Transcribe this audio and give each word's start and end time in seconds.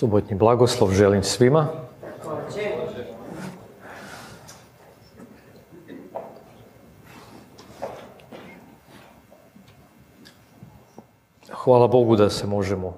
Subotnji 0.00 0.36
blagoslov 0.36 0.90
želim 0.90 1.22
svima. 1.22 1.66
Hvala 11.52 11.88
Bogu 11.88 12.16
da 12.16 12.30
se 12.30 12.46
možemo 12.46 12.96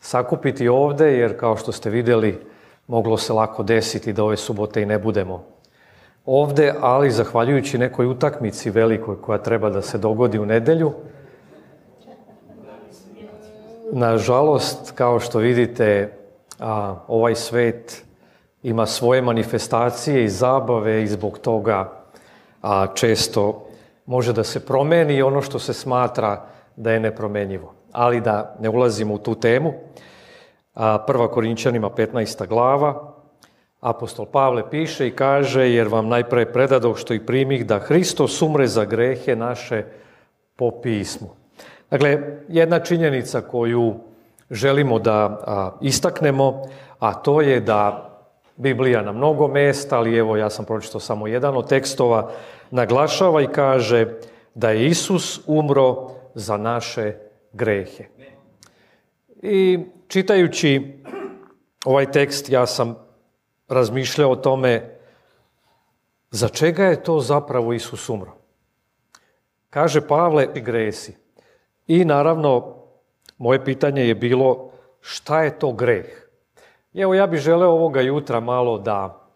sakupiti 0.00 0.68
ovdje, 0.68 1.18
jer 1.18 1.40
kao 1.40 1.56
što 1.56 1.72
ste 1.72 1.90
vidjeli, 1.90 2.44
moglo 2.86 3.16
se 3.16 3.32
lako 3.32 3.62
desiti 3.62 4.12
da 4.12 4.24
ove 4.24 4.36
subote 4.36 4.82
i 4.82 4.86
ne 4.86 4.98
budemo 4.98 5.44
ovdje, 6.26 6.74
ali 6.80 7.10
zahvaljujući 7.10 7.78
nekoj 7.78 8.06
utakmici 8.06 8.70
velikoj 8.70 9.20
koja 9.20 9.38
treba 9.38 9.70
da 9.70 9.82
se 9.82 9.98
dogodi 9.98 10.38
u 10.38 10.46
nedjelju, 10.46 10.92
nažalost, 13.92 14.90
kao 14.94 15.20
što 15.20 15.38
vidite, 15.38 16.18
a, 16.62 16.94
ovaj 17.08 17.34
svet 17.34 18.04
ima 18.62 18.86
svoje 18.86 19.22
manifestacije 19.22 20.24
i 20.24 20.28
zabave 20.28 21.02
i 21.02 21.06
zbog 21.06 21.38
toga 21.38 21.92
a, 22.62 22.86
često 22.94 23.66
može 24.06 24.32
da 24.32 24.44
se 24.44 24.66
promeni 24.66 25.22
ono 25.22 25.42
što 25.42 25.58
se 25.58 25.72
smatra 25.74 26.46
da 26.76 26.92
je 26.92 27.00
nepromenjivo. 27.00 27.74
Ali 27.92 28.20
da 28.20 28.56
ne 28.60 28.68
ulazimo 28.68 29.14
u 29.14 29.18
tu 29.18 29.34
temu, 29.34 29.72
a, 30.74 30.98
prva 31.06 31.28
Korinčanima 31.30 31.90
15. 31.90 32.46
glava, 32.46 33.14
apostol 33.80 34.26
Pavle 34.26 34.70
piše 34.70 35.08
i 35.08 35.16
kaže, 35.16 35.70
jer 35.70 35.88
vam 35.88 36.08
najpre 36.08 36.52
predadoh 36.52 36.98
što 36.98 37.14
i 37.14 37.26
primih 37.26 37.66
da 37.66 37.78
Hristos 37.78 38.42
umre 38.42 38.66
za 38.66 38.84
grehe 38.84 39.36
naše 39.36 39.84
po 40.56 40.70
pismu. 40.70 41.28
Dakle, 41.90 42.38
jedna 42.48 42.78
činjenica 42.78 43.40
koju 43.40 43.94
želimo 44.52 44.98
da 44.98 45.40
istaknemo, 45.80 46.62
a 46.98 47.14
to 47.14 47.40
je 47.40 47.60
da 47.60 48.08
Biblija 48.56 49.02
na 49.02 49.12
mnogo 49.12 49.48
mesta, 49.48 49.96
ali 49.96 50.16
evo 50.16 50.36
ja 50.36 50.50
sam 50.50 50.64
pročitao 50.64 51.00
samo 51.00 51.26
jedan 51.26 51.56
od 51.56 51.68
tekstova, 51.68 52.30
naglašava 52.70 53.42
i 53.42 53.46
kaže 53.46 54.06
da 54.54 54.70
je 54.70 54.86
Isus 54.86 55.40
umro 55.46 56.10
za 56.34 56.56
naše 56.56 57.14
grehe. 57.52 58.04
I 59.42 59.78
čitajući 60.08 60.98
ovaj 61.84 62.10
tekst 62.10 62.50
ja 62.50 62.66
sam 62.66 62.96
razmišljao 63.68 64.30
o 64.30 64.36
tome 64.36 64.98
za 66.30 66.48
čega 66.48 66.84
je 66.84 67.02
to 67.02 67.20
zapravo 67.20 67.72
Isus 67.72 68.08
umro. 68.08 68.32
Kaže 69.70 70.06
Pavle 70.08 70.48
i 70.54 70.60
gresi. 70.60 71.16
I 71.86 72.04
naravno 72.04 72.81
moje 73.42 73.64
pitanje 73.64 74.06
je 74.06 74.14
bilo 74.14 74.70
šta 75.00 75.42
je 75.42 75.58
to 75.58 75.72
greh? 75.72 76.06
evo 76.94 77.14
ja 77.14 77.26
bih 77.26 77.40
želeo 77.40 77.70
ovoga 77.70 78.00
jutra 78.00 78.40
malo 78.40 78.78
da 78.78 79.28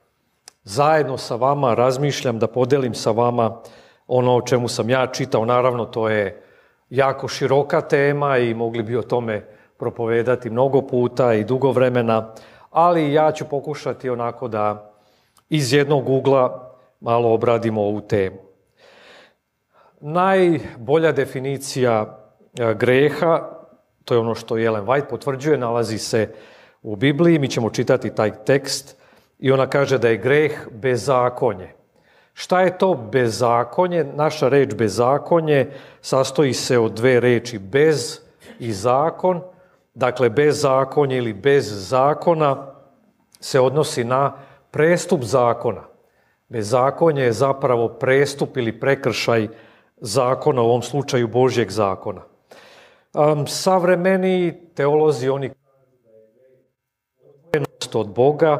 zajedno 0.64 1.16
sa 1.18 1.36
vama 1.36 1.74
razmišljam, 1.74 2.38
da 2.38 2.46
podelim 2.46 2.94
sa 2.94 3.10
vama 3.10 3.60
ono 4.06 4.36
o 4.36 4.42
čemu 4.42 4.68
sam 4.68 4.90
ja 4.90 5.06
čitao. 5.06 5.44
Naravno 5.44 5.84
to 5.84 6.08
je 6.08 6.42
jako 6.90 7.28
široka 7.28 7.80
tema 7.80 8.38
i 8.38 8.54
mogli 8.54 8.82
bi 8.82 8.96
o 8.96 9.02
tome 9.02 9.44
propovedati 9.78 10.50
mnogo 10.50 10.82
puta 10.82 11.34
i 11.34 11.44
dugo 11.44 11.70
vremena, 11.70 12.34
ali 12.70 13.12
ja 13.12 13.32
ću 13.32 13.44
pokušati 13.50 14.10
onako 14.10 14.48
da 14.48 14.92
iz 15.48 15.72
jednog 15.72 16.08
ugla 16.08 16.74
malo 17.00 17.34
obradimo 17.34 17.82
ovu 17.82 18.00
temu. 18.00 18.36
Najbolja 20.00 21.12
definicija 21.12 22.18
e, 22.58 22.74
greha 22.74 23.55
to 24.06 24.14
je 24.14 24.20
ono 24.20 24.34
što 24.34 24.58
Ellen 24.58 24.86
White 24.86 25.08
potvrđuje, 25.10 25.58
nalazi 25.58 25.98
se 25.98 26.28
u 26.82 26.96
Bibliji, 26.96 27.38
mi 27.38 27.48
ćemo 27.48 27.70
čitati 27.70 28.14
taj 28.14 28.44
tekst 28.44 28.96
i 29.38 29.52
ona 29.52 29.66
kaže 29.66 29.98
da 29.98 30.08
je 30.08 30.16
greh 30.16 30.52
bezakonje. 30.70 31.72
Šta 32.34 32.60
je 32.60 32.78
to 32.78 32.94
bezakonje? 32.94 34.04
Naša 34.04 34.48
reč 34.48 34.74
bezakonje 34.74 35.66
sastoji 36.00 36.52
se 36.52 36.78
od 36.78 36.92
dve 36.92 37.20
reči 37.20 37.58
bez 37.58 38.20
i 38.58 38.72
zakon. 38.72 39.40
Dakle, 39.94 40.30
bezakonje 40.30 41.16
ili 41.16 41.32
bez 41.32 41.88
zakona 41.88 42.74
se 43.40 43.60
odnosi 43.60 44.04
na 44.04 44.32
prestup 44.70 45.22
zakona. 45.22 45.82
Bezakonje 46.48 47.22
je 47.22 47.32
zapravo 47.32 47.88
prestup 47.88 48.56
ili 48.56 48.80
prekršaj 48.80 49.48
zakona, 49.96 50.62
u 50.62 50.64
ovom 50.64 50.82
slučaju 50.82 51.28
Božjeg 51.28 51.70
zakona. 51.70 52.22
Savremeni 53.46 54.54
teolozi, 54.74 55.28
oni 55.28 55.50
od 57.94 58.08
Boga 58.14 58.58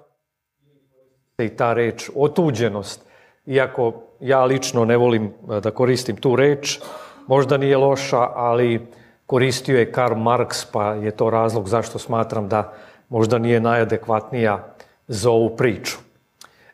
i 1.38 1.48
ta 1.48 1.72
reč 1.72 2.10
otuđenost. 2.16 3.06
Iako 3.46 3.92
ja 4.20 4.44
lično 4.44 4.84
ne 4.84 4.96
volim 4.96 5.32
da 5.62 5.70
koristim 5.70 6.16
tu 6.16 6.36
reč, 6.36 6.78
možda 7.26 7.56
nije 7.56 7.76
loša, 7.76 8.20
ali 8.34 8.86
koristio 9.26 9.78
je 9.78 9.92
Karl 9.92 10.14
Marx, 10.14 10.66
pa 10.72 10.94
je 10.94 11.10
to 11.10 11.30
razlog 11.30 11.68
zašto 11.68 11.98
smatram 11.98 12.48
da 12.48 12.72
možda 13.08 13.38
nije 13.38 13.60
najadekvatnija 13.60 14.74
za 15.08 15.30
ovu 15.30 15.56
priču. 15.56 15.96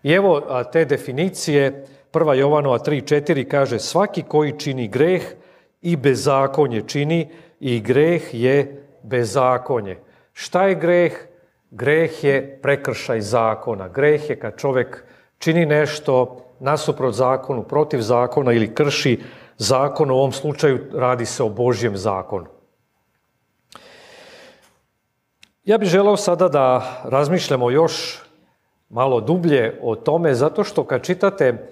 I 0.02 0.12
evo 0.12 0.40
te 0.72 0.84
definicije, 0.84 1.86
prva 2.10 2.34
Jovanova 2.34 2.78
3.4 2.78 3.48
kaže 3.48 3.78
svaki 3.78 4.22
koji 4.22 4.58
čini 4.58 4.88
greh 4.88 5.22
i 5.82 5.96
bezakonje 5.96 6.82
čini, 6.86 7.28
i 7.60 7.80
greh 7.80 8.34
je 8.34 8.86
bezakonje. 9.02 9.98
Šta 10.32 10.66
je 10.66 10.74
greh? 10.74 11.12
Greh 11.70 12.24
je 12.24 12.58
prekršaj 12.62 13.20
zakona. 13.20 13.88
Greh 13.88 14.30
je 14.30 14.38
kad 14.38 14.56
čovjek 14.56 15.04
čini 15.38 15.66
nešto 15.66 16.44
nasuprot 16.60 17.14
zakonu, 17.14 17.62
protiv 17.62 18.00
zakona 18.00 18.52
ili 18.52 18.74
krši 18.74 19.20
zakon, 19.58 20.10
u 20.10 20.14
ovom 20.14 20.32
slučaju 20.32 20.78
radi 20.94 21.26
se 21.26 21.42
o 21.42 21.48
Božjem 21.48 21.96
zakonu. 21.96 22.46
Ja 25.64 25.78
bih 25.78 25.88
želeo 25.88 26.16
sada 26.16 26.48
da 26.48 26.82
razmišljamo 27.04 27.70
još 27.70 28.22
malo 28.88 29.20
dublje 29.20 29.78
o 29.82 29.96
tome, 29.96 30.34
zato 30.34 30.64
što 30.64 30.84
kad 30.84 31.02
čitate 31.02 31.68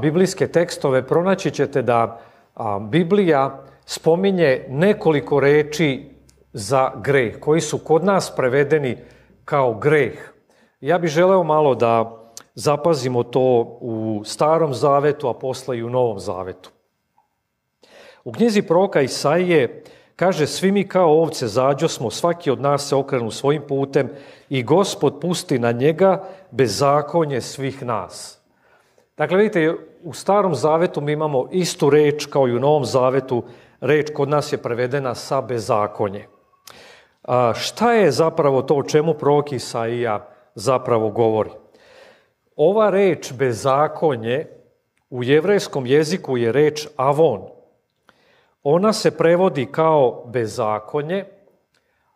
biblijske 0.00 0.48
tekstove, 0.48 1.06
pronaći 1.06 1.50
ćete 1.50 1.82
da 1.82 2.20
Biblija 2.80 3.64
spominje 3.86 4.66
nekoliko 4.68 5.40
reči 5.40 6.10
za 6.52 6.90
greh, 7.02 7.40
koji 7.40 7.60
su 7.60 7.78
kod 7.78 8.04
nas 8.04 8.32
prevedeni 8.36 8.96
kao 9.44 9.74
greh. 9.74 10.32
Ja 10.80 10.98
bih 10.98 11.10
želeo 11.10 11.42
malo 11.42 11.74
da 11.74 12.20
zapazimo 12.54 13.22
to 13.22 13.78
u 13.80 14.22
starom 14.24 14.74
zavetu, 14.74 15.28
a 15.28 15.34
posle 15.34 15.78
i 15.78 15.82
u 15.82 15.90
novom 15.90 16.18
zavetu. 16.18 16.70
U 18.24 18.32
knjizi 18.32 18.62
proka 18.62 19.00
Isaije 19.00 19.82
kaže 20.16 20.46
svi 20.46 20.72
mi 20.72 20.88
kao 20.88 21.20
ovce 21.20 21.46
zađo 21.46 21.88
smo, 21.88 22.10
svaki 22.10 22.50
od 22.50 22.60
nas 22.60 22.88
se 22.88 22.96
okrenu 22.96 23.30
svojim 23.30 23.62
putem 23.68 24.10
i 24.48 24.62
gospod 24.62 25.20
pusti 25.20 25.58
na 25.58 25.72
njega 25.72 26.28
bezakonje 26.50 27.40
svih 27.40 27.82
nas. 27.82 28.43
Dakle, 29.16 29.36
vidite, 29.36 29.74
u 30.02 30.12
starom 30.12 30.54
zavetu 30.54 31.00
mi 31.00 31.12
imamo 31.12 31.48
istu 31.52 31.90
reč 31.90 32.26
kao 32.26 32.48
i 32.48 32.56
u 32.56 32.60
novom 32.60 32.84
zavetu 32.84 33.42
reč 33.80 34.10
kod 34.14 34.28
nas 34.28 34.52
je 34.52 34.58
prevedena 34.58 35.14
sa 35.14 35.40
bezakonje. 35.40 36.26
A 37.22 37.52
šta 37.54 37.92
je 37.92 38.10
zapravo 38.10 38.62
to 38.62 38.74
o 38.74 38.82
čemu 38.82 39.14
prorok 39.14 39.52
Isaija 39.52 40.28
zapravo 40.54 41.10
govori? 41.10 41.50
Ova 42.56 42.90
reč 42.90 43.32
bezakonje 43.32 44.46
u 45.10 45.24
jevrejskom 45.24 45.86
jeziku 45.86 46.36
je 46.36 46.52
reč 46.52 46.88
avon. 46.96 47.42
Ona 48.62 48.92
se 48.92 49.16
prevodi 49.16 49.66
kao 49.66 50.24
bezakonje, 50.26 51.24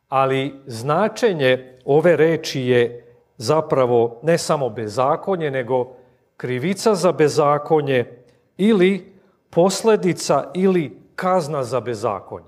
ali 0.08 0.54
značenje 0.66 1.78
ove 1.84 2.16
reči 2.16 2.60
je 2.60 3.06
zapravo 3.37 4.20
ne 4.23 4.38
samo 4.38 4.70
bezakonje, 4.70 5.50
nego 5.50 5.98
krivica 6.38 6.94
za 6.94 7.12
bezakonje 7.12 8.23
ili 8.56 9.12
posljedica 9.50 10.50
ili 10.55 10.99
kazna 11.17 11.64
za 11.64 11.81
bezakonje. 11.81 12.46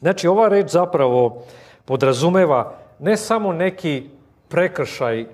Znači, 0.00 0.28
ova 0.28 0.48
reč 0.48 0.70
zapravo 0.70 1.42
podrazumeva 1.84 2.74
ne 2.98 3.16
samo 3.16 3.52
neki 3.52 4.10
prekršaj 4.48 5.26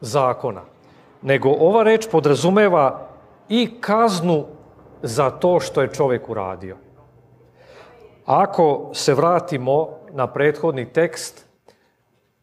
zakona, 0.00 0.62
nego 1.22 1.48
ova 1.48 1.82
reč 1.82 2.08
podrazumeva 2.10 3.08
i 3.48 3.80
kaznu 3.80 4.44
za 5.02 5.30
to 5.30 5.60
što 5.60 5.82
je 5.82 5.92
čovjek 5.94 6.28
uradio. 6.28 6.76
Ako 8.26 8.90
se 8.92 9.14
vratimo 9.14 9.88
na 10.12 10.26
prethodni 10.26 10.92
tekst, 10.92 11.46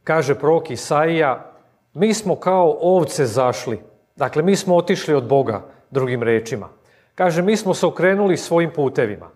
kaže 0.04 0.36
prorok 0.36 0.69
Isaija, 0.69 1.51
mi 1.94 2.13
smo 2.13 2.36
kao 2.36 2.77
ovce 2.81 3.25
zašli. 3.25 3.94
Dakle, 4.15 4.44
mi 4.44 4.56
smo 4.56 4.75
otišli 4.75 5.13
od 5.13 5.27
Boga, 5.27 5.62
drugim 5.91 6.23
rečima. 6.23 6.69
Kaže, 7.15 7.41
mi 7.41 7.57
smo 7.57 7.73
se 7.73 7.85
okrenuli 7.85 8.38
svojim 8.38 8.71
putevima 8.75 9.35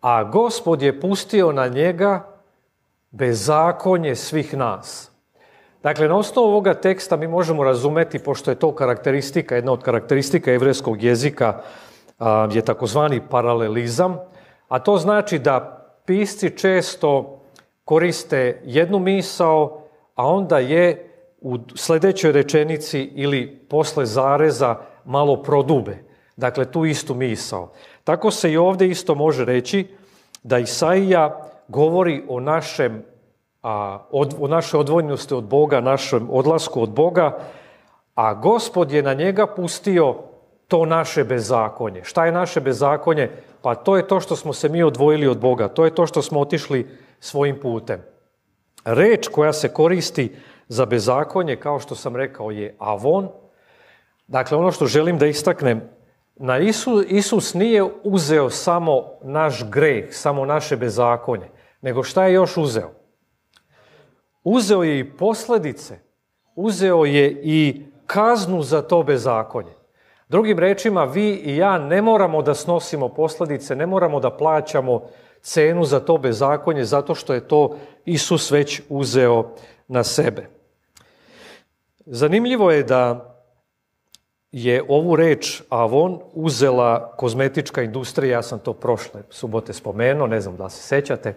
a 0.00 0.24
gospod 0.24 0.82
je 0.82 1.00
pustio 1.00 1.52
na 1.52 1.68
njega 1.68 2.26
bezakonje 3.10 4.14
svih 4.14 4.56
nas. 4.56 5.10
Dakle, 5.82 6.08
na 6.08 6.16
osnovu 6.16 6.48
ovoga 6.48 6.74
teksta 6.74 7.16
mi 7.16 7.26
možemo 7.26 7.64
razumeti, 7.64 8.18
pošto 8.18 8.50
je 8.50 8.54
to 8.54 8.74
karakteristika, 8.74 9.54
jedna 9.54 9.72
od 9.72 9.82
karakteristika 9.82 10.52
evreskog 10.52 11.02
jezika 11.02 11.60
je 12.50 12.62
takozvani 12.62 13.20
paralelizam, 13.30 14.16
a 14.68 14.78
to 14.78 14.96
znači 14.96 15.38
da 15.38 15.84
pisci 16.06 16.50
često 16.50 17.40
koriste 17.84 18.62
jednu 18.64 18.98
misao, 18.98 19.82
a 20.14 20.26
onda 20.26 20.58
je 20.58 21.07
u 21.40 21.58
sljedećoj 21.74 22.32
rečenici 22.32 23.00
ili 23.14 23.46
posle 23.68 24.06
zareza 24.06 24.76
malo 25.04 25.42
prodube. 25.42 25.98
Dakle, 26.36 26.72
tu 26.72 26.84
istu 26.84 27.14
misao. 27.14 27.72
Tako 28.04 28.30
se 28.30 28.52
i 28.52 28.56
ovdje 28.56 28.88
isto 28.88 29.14
može 29.14 29.44
reći 29.44 29.86
da 30.42 30.58
Isaija 30.58 31.50
govori 31.68 32.22
o 32.28 32.40
našem 32.40 33.02
a, 33.62 33.98
o 34.38 34.48
našoj 34.48 34.80
odvojnosti 34.80 35.34
od 35.34 35.44
Boga, 35.44 35.80
našem 35.80 36.28
odlasku 36.30 36.82
od 36.82 36.90
Boga, 36.90 37.38
a 38.14 38.34
gospod 38.34 38.92
je 38.92 39.02
na 39.02 39.14
njega 39.14 39.46
pustio 39.46 40.16
to 40.68 40.86
naše 40.86 41.24
bezakonje. 41.24 42.04
Šta 42.04 42.26
je 42.26 42.32
naše 42.32 42.60
bezakonje? 42.60 43.30
Pa 43.62 43.74
to 43.74 43.96
je 43.96 44.08
to 44.08 44.20
što 44.20 44.36
smo 44.36 44.52
se 44.52 44.68
mi 44.68 44.82
odvojili 44.82 45.28
od 45.28 45.38
Boga, 45.40 45.68
to 45.68 45.84
je 45.84 45.94
to 45.94 46.06
što 46.06 46.22
smo 46.22 46.40
otišli 46.40 46.86
svojim 47.20 47.60
putem. 47.60 48.00
Reč 48.84 49.28
koja 49.28 49.52
se 49.52 49.68
koristi 49.68 50.36
za 50.68 50.86
bezakonje, 50.86 51.56
kao 51.56 51.78
što 51.78 51.94
sam 51.94 52.16
rekao, 52.16 52.50
je 52.50 52.76
avon. 52.78 53.28
Dakle, 54.26 54.58
ono 54.58 54.72
što 54.72 54.86
želim 54.86 55.18
da 55.18 55.26
istaknem, 55.26 55.82
na 56.36 56.58
Isus, 56.58 57.04
Isus 57.08 57.54
nije 57.54 57.84
uzeo 58.02 58.50
samo 58.50 59.04
naš 59.22 59.70
greh, 59.70 60.06
samo 60.10 60.44
naše 60.44 60.76
bezakonje, 60.76 61.48
nego 61.80 62.02
šta 62.02 62.24
je 62.24 62.32
još 62.32 62.56
uzeo? 62.56 62.90
Uzeo 64.44 64.82
je 64.82 64.98
i 64.98 65.10
posljedice, 65.16 65.98
uzeo 66.54 67.04
je 67.04 67.40
i 67.42 67.82
kaznu 68.06 68.62
za 68.62 68.82
to 68.82 69.02
bezakonje. 69.02 69.72
Drugim 70.28 70.58
rečima, 70.58 71.04
vi 71.04 71.30
i 71.30 71.56
ja 71.56 71.78
ne 71.78 72.02
moramo 72.02 72.42
da 72.42 72.54
snosimo 72.54 73.08
posljedice, 73.08 73.76
ne 73.76 73.86
moramo 73.86 74.20
da 74.20 74.30
plaćamo 74.30 75.02
cenu 75.40 75.84
za 75.84 76.00
to 76.00 76.18
bezakonje, 76.18 76.84
zato 76.84 77.14
što 77.14 77.34
je 77.34 77.48
to 77.48 77.76
Isus 78.04 78.50
već 78.50 78.82
uzeo 78.88 79.50
na 79.88 80.04
sebe. 80.04 80.57
Zanimljivo 82.10 82.70
je 82.70 82.82
da 82.82 83.34
je 84.52 84.82
ovu 84.88 85.16
reč 85.16 85.62
Avon 85.68 86.20
uzela 86.32 87.12
kozmetička 87.16 87.82
industrija, 87.82 88.32
ja 88.32 88.42
sam 88.42 88.58
to 88.58 88.72
prošle 88.72 89.22
subote 89.30 89.72
spomenuo, 89.72 90.26
ne 90.26 90.40
znam 90.40 90.56
da 90.56 90.68
se 90.68 90.82
sećate. 90.82 91.34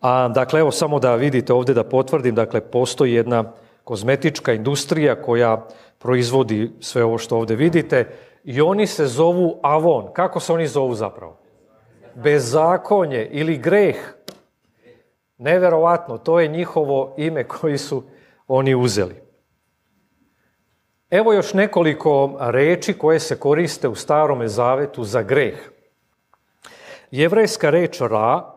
A, 0.00 0.28
dakle, 0.28 0.60
evo 0.60 0.70
samo 0.70 0.98
da 0.98 1.14
vidite 1.14 1.52
ovdje 1.52 1.74
da 1.74 1.84
potvrdim, 1.84 2.34
dakle, 2.34 2.60
postoji 2.60 3.12
jedna 3.12 3.52
kozmetička 3.84 4.52
industrija 4.52 5.22
koja 5.22 5.66
proizvodi 5.98 6.72
sve 6.80 7.04
ovo 7.04 7.18
što 7.18 7.36
ovdje 7.36 7.56
vidite 7.56 8.08
i 8.44 8.60
oni 8.60 8.86
se 8.86 9.06
zovu 9.06 9.58
Avon. 9.62 10.12
Kako 10.12 10.40
se 10.40 10.52
oni 10.52 10.66
zovu 10.66 10.94
zapravo? 10.94 11.36
Bezakonje 12.14 13.28
ili 13.30 13.58
greh. 13.58 13.96
Neverovatno, 15.38 16.18
to 16.18 16.40
je 16.40 16.48
njihovo 16.48 17.14
ime 17.18 17.44
koji 17.44 17.78
su 17.78 18.02
oni 18.48 18.74
uzeli. 18.74 19.23
Evo 21.14 21.32
još 21.32 21.54
nekoliko 21.54 22.36
reči 22.40 22.92
koje 22.92 23.20
se 23.20 23.38
koriste 23.38 23.88
u 23.88 23.94
starome 23.94 24.48
zavetu 24.48 25.04
za 25.04 25.22
greh. 25.22 25.54
Jevrejska 27.10 27.70
reč 27.70 28.00
ra 28.00 28.54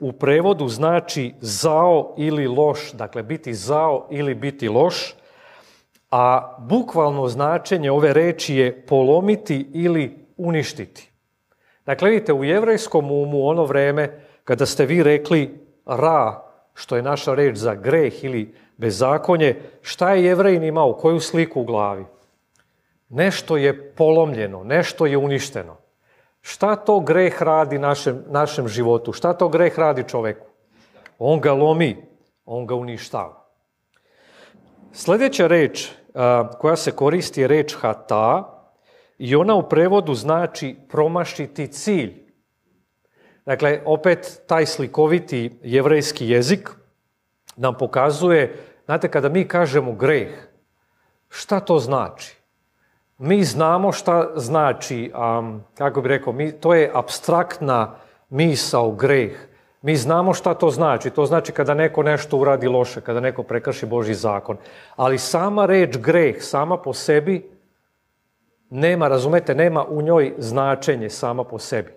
u 0.00 0.12
prevodu 0.12 0.68
znači 0.68 1.34
zao 1.40 2.14
ili 2.18 2.46
loš, 2.46 2.92
dakle 2.92 3.22
biti 3.22 3.54
zao 3.54 4.08
ili 4.10 4.34
biti 4.34 4.68
loš, 4.68 5.14
a 6.10 6.56
bukvalno 6.58 7.28
značenje 7.28 7.90
ove 7.90 8.12
reči 8.12 8.56
je 8.56 8.86
polomiti 8.86 9.70
ili 9.74 10.26
uništiti. 10.36 11.10
Dakle, 11.84 12.10
vidite, 12.10 12.32
u 12.32 12.44
jevrejskom 12.44 13.10
umu 13.10 13.48
ono 13.48 13.64
vreme 13.64 14.20
kada 14.44 14.66
ste 14.66 14.86
vi 14.86 15.02
rekli 15.02 15.66
ra, 15.84 16.42
što 16.74 16.96
je 16.96 17.02
naša 17.02 17.34
reč 17.34 17.56
za 17.56 17.74
greh 17.74 18.24
ili 18.24 18.54
bezakonje, 18.76 19.56
šta 19.82 20.14
je 20.14 20.24
jevrejin 20.24 20.64
imao, 20.64 20.92
koju 20.92 21.20
sliku 21.20 21.60
u 21.60 21.64
glavi? 21.64 22.04
Nešto 23.08 23.56
je 23.56 23.92
polomljeno, 23.92 24.64
nešto 24.64 25.06
je 25.06 25.16
uništeno. 25.16 25.76
Šta 26.40 26.76
to 26.76 27.00
greh 27.00 27.42
radi 27.42 27.78
našem, 27.78 28.24
našem 28.28 28.68
životu? 28.68 29.12
Šta 29.12 29.32
to 29.32 29.48
greh 29.48 29.78
radi 29.78 30.04
čoveku? 30.08 30.46
On 31.18 31.40
ga 31.40 31.52
lomi, 31.52 31.96
on 32.44 32.66
ga 32.66 32.74
uništava. 32.74 33.46
Sljedeća 34.92 35.46
reč 35.46 35.90
koja 36.58 36.76
se 36.76 36.90
koristi 36.90 37.40
je 37.40 37.48
reč 37.48 37.76
hata 37.80 38.52
i 39.18 39.36
ona 39.36 39.54
u 39.54 39.68
prevodu 39.68 40.14
znači 40.14 40.76
promašiti 40.88 41.68
cilj. 41.68 42.26
Dakle, 43.46 43.82
opet 43.84 44.42
taj 44.46 44.66
slikoviti 44.66 45.58
jevrejski 45.62 46.28
jezik 46.28 46.70
nam 47.56 47.74
pokazuje, 47.74 48.56
znate, 48.84 49.08
kada 49.10 49.28
mi 49.28 49.48
kažemo 49.48 49.92
greh, 49.92 50.28
šta 51.28 51.60
to 51.60 51.78
znači? 51.78 52.36
Mi 53.18 53.44
znamo 53.44 53.92
šta 53.92 54.32
znači, 54.36 55.12
kako 55.74 56.00
bi 56.00 56.08
rekao, 56.08 56.32
mi, 56.32 56.52
to 56.52 56.74
je 56.74 56.90
abstraktna 56.94 57.94
misao, 58.30 58.90
greh. 58.90 59.32
Mi 59.82 59.96
znamo 59.96 60.34
šta 60.34 60.54
to 60.54 60.70
znači. 60.70 61.10
To 61.10 61.26
znači 61.26 61.52
kada 61.52 61.74
neko 61.74 62.02
nešto 62.02 62.36
uradi 62.36 62.68
loše, 62.68 63.00
kada 63.00 63.20
neko 63.20 63.42
prekrši 63.42 63.86
Boži 63.86 64.14
zakon. 64.14 64.56
Ali 64.96 65.18
sama 65.18 65.66
reč 65.66 65.96
greh, 65.96 66.42
sama 66.42 66.76
po 66.76 66.92
sebi, 66.92 67.50
nema, 68.70 69.08
razumete, 69.08 69.54
nema 69.54 69.84
u 69.84 70.02
njoj 70.02 70.34
značenje 70.38 71.10
sama 71.10 71.44
po 71.44 71.58
sebi. 71.58 71.92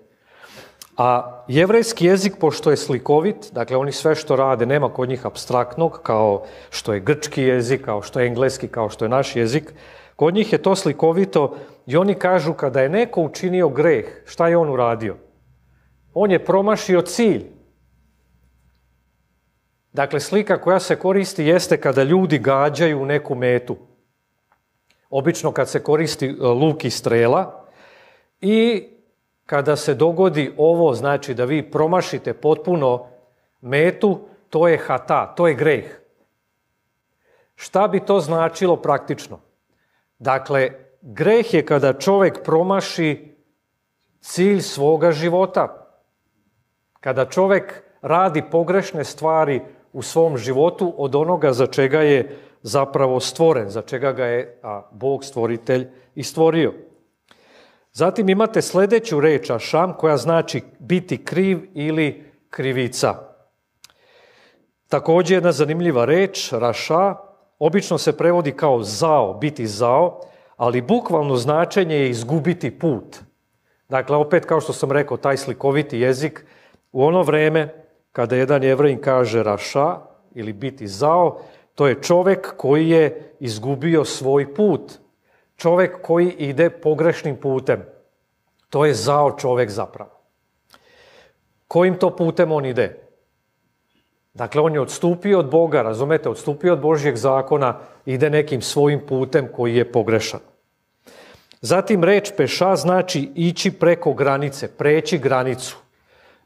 A 0.99 1.43
jevrejski 1.47 2.05
jezik, 2.05 2.33
pošto 2.39 2.71
je 2.71 2.77
slikovit, 2.77 3.49
dakle 3.51 3.77
oni 3.77 3.91
sve 3.91 4.15
što 4.15 4.35
rade, 4.35 4.65
nema 4.65 4.89
kod 4.93 5.09
njih 5.09 5.25
abstraktnog, 5.25 5.99
kao 6.03 6.43
što 6.69 6.93
je 6.93 6.99
grčki 6.99 7.43
jezik, 7.43 7.85
kao 7.85 8.01
što 8.01 8.19
je 8.19 8.27
engleski, 8.27 8.67
kao 8.67 8.89
što 8.89 9.05
je 9.05 9.09
naš 9.09 9.35
jezik, 9.35 9.73
Kod 10.19 10.33
njih 10.33 10.53
je 10.53 10.61
to 10.61 10.75
slikovito 10.75 11.55
i 11.85 11.97
oni 11.97 12.13
kažu 12.15 12.53
kada 12.53 12.81
je 12.81 12.89
neko 12.89 13.21
učinio 13.21 13.69
greh, 13.69 14.05
šta 14.25 14.47
je 14.47 14.57
on 14.57 14.69
uradio? 14.69 15.15
On 16.13 16.31
je 16.31 16.45
promašio 16.45 17.01
cilj. 17.01 17.45
Dakle, 19.93 20.19
slika 20.19 20.61
koja 20.61 20.79
se 20.79 20.95
koristi 20.95 21.45
jeste 21.45 21.77
kada 21.81 22.03
ljudi 22.03 22.37
gađaju 22.39 23.05
neku 23.05 23.35
metu. 23.35 23.77
Obično 25.09 25.51
kad 25.51 25.69
se 25.69 25.83
koristi 25.83 26.27
e, 26.27 26.43
luk 26.43 26.85
i 26.85 26.89
strela 26.89 27.65
i 28.41 28.83
kada 29.49 29.75
se 29.75 29.93
dogodi 29.93 30.53
ovo, 30.57 30.93
znači 30.93 31.33
da 31.33 31.45
vi 31.45 31.71
promašite 31.71 32.33
potpuno 32.33 33.07
metu, 33.61 34.19
to 34.49 34.67
je 34.67 34.77
hata, 34.77 35.33
to 35.35 35.47
je 35.47 35.53
greh. 35.53 35.85
Šta 37.55 37.87
bi 37.87 37.99
to 37.99 38.19
značilo 38.19 38.75
praktično? 38.75 39.39
Dakle, 40.19 40.69
greh 41.01 41.53
je 41.53 41.65
kada 41.65 41.93
čovjek 41.93 42.43
promaši 42.43 43.35
cilj 44.21 44.61
svoga 44.61 45.11
života. 45.11 45.89
Kada 46.99 47.25
čovjek 47.25 47.83
radi 48.01 48.43
pogrešne 48.51 49.03
stvari 49.03 49.61
u 49.93 50.01
svom 50.01 50.37
životu 50.37 50.93
od 50.97 51.15
onoga 51.15 51.53
za 51.53 51.67
čega 51.67 52.01
je 52.01 52.37
zapravo 52.61 53.19
stvoren, 53.19 53.69
za 53.69 53.81
čega 53.81 54.11
ga 54.11 54.25
je 54.25 54.59
a, 54.63 54.81
Bog 54.91 55.25
stvoritelj 55.25 55.87
i 56.15 56.23
stvorio. 56.23 56.88
Zatim 57.99 58.29
imate 58.29 58.61
sljedeću 58.61 59.19
reč 59.19 59.49
ašam 59.49 59.93
koja 59.93 60.17
znači 60.17 60.61
biti 60.79 61.25
kriv 61.25 61.69
ili 61.73 62.31
krivica. 62.49 63.15
Također 64.87 65.37
jedna 65.37 65.51
zanimljiva 65.51 66.05
reč, 66.05 66.51
raša, 66.51 67.15
obično 67.59 67.97
se 67.97 68.17
prevodi 68.17 68.51
kao 68.51 68.83
zao, 68.83 69.33
biti 69.33 69.67
zao, 69.67 70.21
ali 70.57 70.81
bukvalno 70.81 71.35
značenje 71.35 71.95
je 71.95 72.09
izgubiti 72.09 72.79
put. 72.79 73.17
Dakle, 73.89 74.15
opet 74.15 74.45
kao 74.45 74.61
što 74.61 74.73
sam 74.73 74.91
rekao, 74.91 75.17
taj 75.17 75.37
slikoviti 75.37 75.99
jezik, 75.99 76.45
u 76.91 77.03
ono 77.03 77.23
vreme 77.23 77.85
kada 78.11 78.35
jedan 78.35 78.63
jevrejin 78.63 79.01
kaže 79.01 79.43
raša 79.43 79.97
ili 80.35 80.53
biti 80.53 80.87
zao, 80.87 81.41
to 81.75 81.87
je 81.87 82.01
čovjek 82.01 82.53
koji 82.57 82.89
je 82.89 83.35
izgubio 83.39 84.05
svoj 84.05 84.53
put. 84.53 84.99
Čovjek 85.59 86.01
koji 86.01 86.29
ide 86.29 86.69
pogrešnim 86.69 87.35
putem. 87.35 87.83
To 88.69 88.85
je 88.85 88.93
zao 88.93 89.37
čovjek 89.37 89.69
zapravo. 89.69 90.11
Kojim 91.67 91.97
to 91.99 92.15
putem 92.15 92.51
on 92.51 92.65
ide? 92.65 92.95
Dakle, 94.33 94.61
on 94.61 94.73
je 94.73 94.81
odstupio 94.81 95.39
od 95.39 95.49
Boga, 95.49 95.81
razumete, 95.81 96.29
odstupio 96.29 96.73
od 96.73 96.79
Božjeg 96.79 97.15
zakona, 97.15 97.79
ide 98.05 98.29
nekim 98.29 98.61
svojim 98.61 99.01
putem 99.07 99.49
koji 99.55 99.75
je 99.75 99.91
pogrešan. 99.91 100.39
Zatim 101.61 102.03
reč 102.03 102.31
peša 102.37 102.75
znači 102.75 103.31
ići 103.35 103.71
preko 103.71 104.13
granice, 104.13 104.67
preći 104.67 105.17
granicu. 105.17 105.77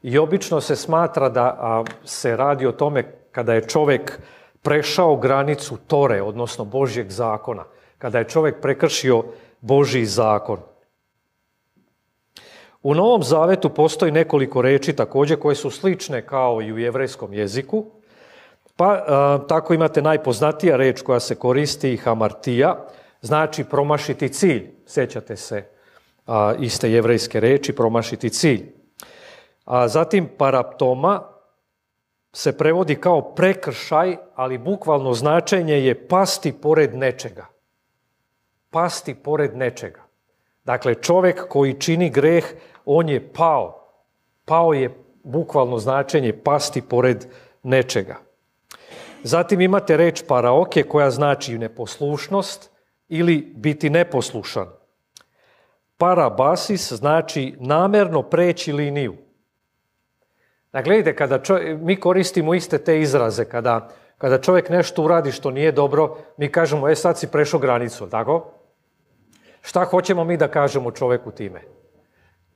I 0.02 0.18
obično 0.18 0.60
se 0.60 0.76
smatra 0.76 1.28
da 1.28 1.84
se 2.04 2.36
radi 2.36 2.66
o 2.66 2.72
tome 2.72 3.02
kada 3.32 3.54
je 3.54 3.68
čovjek 3.68 4.18
prešao 4.62 5.16
granicu 5.16 5.76
Tore, 5.86 6.22
odnosno 6.22 6.64
Božjeg 6.64 7.10
zakona, 7.10 7.64
kada 8.04 8.18
je 8.18 8.28
čovjek 8.28 8.60
prekršio 8.60 9.22
Božji 9.60 10.04
zakon. 10.04 10.58
U 12.82 12.94
Novom 12.94 13.22
Zavetu 13.22 13.70
postoji 13.70 14.12
nekoliko 14.12 14.62
reči 14.62 14.92
također 14.92 15.38
koje 15.40 15.56
su 15.56 15.70
slične 15.70 16.26
kao 16.26 16.62
i 16.62 16.72
u 16.72 16.78
jevrejskom 16.78 17.32
jeziku. 17.32 17.84
Pa 18.76 19.04
tako 19.48 19.74
imate 19.74 20.02
najpoznatija 20.02 20.76
reč 20.76 21.02
koja 21.02 21.20
se 21.20 21.34
koristi, 21.34 21.96
hamartija, 21.96 22.84
znači 23.20 23.64
promašiti 23.64 24.28
cilj. 24.28 24.70
Sjećate 24.86 25.36
se 25.36 25.64
iste 26.58 26.90
jevrejske 26.92 27.40
reči, 27.40 27.72
promašiti 27.72 28.30
cilj. 28.30 28.72
A 29.64 29.88
zatim 29.88 30.28
paraptoma 30.38 31.22
se 32.32 32.58
prevodi 32.58 33.00
kao 33.00 33.34
prekršaj, 33.34 34.16
ali 34.34 34.58
bukvalno 34.58 35.14
značenje 35.14 35.74
je 35.74 36.08
pasti 36.08 36.52
pored 36.52 36.94
nečega. 36.94 37.53
Pasti 38.74 39.14
pored 39.14 39.56
nečega. 39.56 40.02
Dakle, 40.64 40.94
čovjek 40.94 41.48
koji 41.48 41.80
čini 41.80 42.10
greh, 42.10 42.44
on 42.84 43.08
je 43.08 43.32
pao. 43.32 43.90
Pao 44.44 44.72
je 44.72 44.90
bukvalno 45.22 45.78
značenje 45.78 46.32
pasti 46.44 46.82
pored 46.82 47.26
nečega. 47.62 48.16
Zatim 49.22 49.60
imate 49.60 49.96
reč 49.96 50.24
paraoke 50.28 50.82
koja 50.82 51.10
znači 51.10 51.58
neposlušnost 51.58 52.70
ili 53.08 53.52
biti 53.56 53.90
neposlušan. 53.90 54.66
Parabasis 55.96 56.92
znači 56.92 57.54
namjerno 57.60 58.22
preći 58.22 58.72
liniju. 58.72 59.14
Dakle, 60.72 60.90
gledajte, 60.90 61.16
kada 61.16 61.40
mi 61.80 62.00
koristimo 62.00 62.54
iste 62.54 62.78
te 62.78 63.00
izraze, 63.00 63.44
kada, 63.44 63.88
kada 64.18 64.40
čovjek 64.40 64.70
nešto 64.70 65.02
uradi 65.02 65.32
što 65.32 65.50
nije 65.50 65.72
dobro, 65.72 66.16
mi 66.36 66.52
kažemo, 66.52 66.88
e 66.88 66.94
sad 66.94 67.18
si 67.18 67.30
prešao 67.30 67.60
granicu, 67.60 68.10
tako? 68.10 68.53
Šta 69.64 69.84
hoćemo 69.84 70.24
mi 70.24 70.36
da 70.36 70.48
kažemo 70.48 70.90
čovjeku 70.90 71.30
time? 71.30 71.60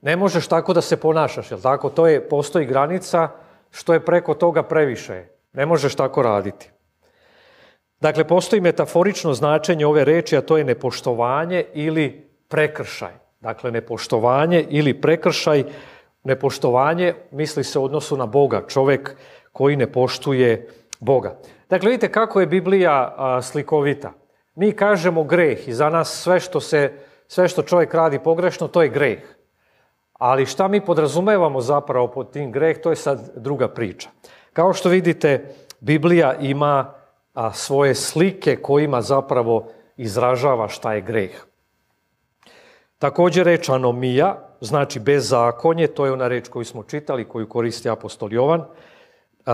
Ne 0.03 0.17
možeš 0.17 0.49
tako 0.49 0.73
da 0.73 0.81
se 0.81 0.97
ponašaš, 0.97 1.50
jel 1.50 1.61
tako? 1.61 1.91
To 1.91 2.07
je, 2.07 2.29
postoji 2.29 2.67
granica 2.67 3.29
što 3.71 3.93
je 3.93 4.05
preko 4.05 4.35
toga 4.35 4.62
previše. 4.62 5.25
Ne 5.53 5.67
možeš 5.67 5.95
tako 5.95 6.23
raditi. 6.23 6.71
Dakle, 8.00 8.25
postoji 8.25 8.61
metaforično 8.61 9.35
značenje 9.35 9.87
ove 9.87 10.05
reči, 10.05 10.37
a 10.37 10.41
to 10.41 10.59
je 10.59 10.65
nepoštovanje 10.65 11.65
ili 11.75 12.31
prekršaj. 12.49 13.12
Dakle, 13.41 13.71
nepoštovanje 13.71 14.67
ili 14.69 15.00
prekršaj. 15.00 15.65
Nepoštovanje 16.25 17.15
misli 17.31 17.65
se 17.65 17.79
u 17.79 17.85
odnosu 17.85 18.17
na 18.17 18.27
Boga, 18.27 18.67
čovjek 18.69 19.17
koji 19.53 19.77
ne 19.77 19.93
poštuje 19.93 20.69
Boga. 21.00 21.38
Dakle, 21.71 21.91
vidite 21.91 22.12
kako 22.12 22.41
je 22.41 22.47
Biblija 22.47 23.17
slikovita. 23.43 24.12
Mi 24.59 24.73
kažemo 24.73 25.23
greh 25.25 25.69
i 25.69 25.73
za 25.73 25.91
nas 25.91 26.23
sve 26.23 26.41
što, 26.41 26.61
se, 26.61 26.93
sve 27.29 27.49
što 27.49 27.62
čovjek 27.62 27.95
radi 27.95 28.19
pogrešno, 28.19 28.69
to 28.69 28.83
je 28.83 28.88
greh. 28.88 29.19
Ali 30.12 30.47
šta 30.47 30.69
mi 30.69 30.81
podrazumevamo 30.81 31.61
zapravo 31.61 32.09
pod 32.09 32.33
tim 32.33 32.53
greh, 32.53 32.81
to 32.81 32.91
je 32.91 32.97
sad 32.97 33.31
druga 33.37 33.69
priča. 33.69 34.09
Kao 34.53 34.73
što 34.73 34.88
vidite, 34.88 35.55
Biblija 35.81 36.35
ima 36.41 36.95
a, 37.35 37.53
svoje 37.53 37.95
slike 37.95 38.57
kojima 38.57 39.03
zapravo 39.03 39.69
izražava 39.97 40.69
šta 40.69 40.95
je 40.95 41.00
greh. 41.00 41.31
Također 42.99 43.47
reč 43.47 43.69
anomija, 43.69 44.49
znači 44.61 45.00
bezakonje, 45.00 45.87
to 45.87 46.07
je 46.07 46.12
ona 46.12 46.29
reč 46.29 46.49
koju 46.49 46.65
smo 46.65 46.83
čitali, 46.83 47.29
koju 47.29 47.49
koristi 47.49 47.91
apostol 47.91 48.33
Jovan, 48.33 48.65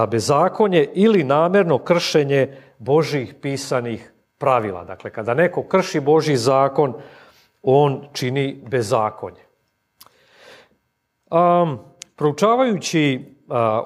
bezakonje 0.09 0.89
ili 0.95 1.25
namjerno 1.25 1.79
kršenje 1.79 2.57
Božih 2.79 3.35
pisanih 3.43 4.14
pravila. 4.45 4.85
Dakle, 4.85 5.11
kada 5.11 5.35
neko 5.35 5.63
krši 5.63 6.01
Božji 6.01 6.37
zakon, 6.37 6.95
on 7.63 8.09
čini 8.13 8.61
bezakonje. 8.69 9.41
Um, 11.31 11.79
proučavajući 12.17 13.25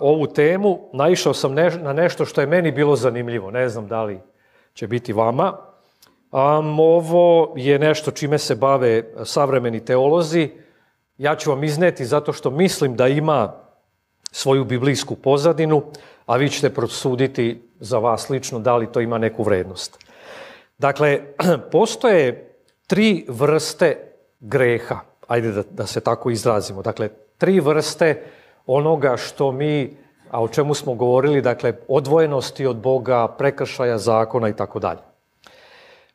ovu 0.01 0.27
temu, 0.27 0.91
naišao 0.93 1.35
sam 1.35 1.55
na 1.55 1.93
nešto 1.93 2.25
što 2.25 2.41
je 2.41 2.47
meni 2.47 2.73
bilo 2.73 2.97
zanimljivo. 2.97 3.51
Ne 3.51 3.69
znam 3.69 3.87
da 3.87 4.03
li 4.03 4.19
će 4.75 4.87
biti 4.87 5.13
vama. 5.13 5.53
Um, 6.33 6.81
ovo 6.81 7.55
je 7.57 7.79
nešto 7.79 8.11
čime 8.11 8.39
se 8.39 8.55
bave 8.55 9.05
savremeni 9.25 9.85
teolozi. 9.85 10.51
Ja 11.19 11.37
ću 11.37 11.51
vam 11.51 11.65
izneti 11.65 12.05
zato 12.05 12.33
što 12.33 12.51
mislim 12.51 12.97
da 12.97 13.09
ima 13.09 13.53
svoju 14.33 14.65
biblijsku 14.65 15.17
pozadinu, 15.17 15.83
a 16.27 16.37
vi 16.37 16.49
ćete 16.51 16.75
prosuditi 16.75 17.63
za 17.81 17.99
vas 17.99 18.31
lično 18.31 18.59
da 18.59 18.77
li 18.77 18.93
to 18.93 19.01
ima 19.01 19.19
neku 19.19 19.43
vrednost. 19.43 20.08
Dakle, 20.79 21.21
postoje 21.73 22.55
tri 22.87 23.25
vrste 23.29 23.97
greha, 24.41 25.01
ajde 25.27 25.53
da, 25.53 25.63
da 25.71 25.87
se 25.87 26.01
tako 26.01 26.31
izrazimo. 26.31 26.83
Dakle, 26.83 27.09
tri 27.39 27.61
vrste 27.61 28.23
onoga 28.67 29.17
što 29.17 29.53
mi, 29.53 29.97
a 30.31 30.43
o 30.43 30.49
čemu 30.49 30.75
smo 30.75 30.95
govorili, 30.95 31.43
dakle, 31.43 31.73
odvojenosti 31.89 32.67
od 32.67 32.77
Boga, 32.77 33.29
prekršaja 33.29 33.99
zakona 33.99 34.49
i 34.49 34.57
tako 34.57 34.79
dalje. 34.79 35.01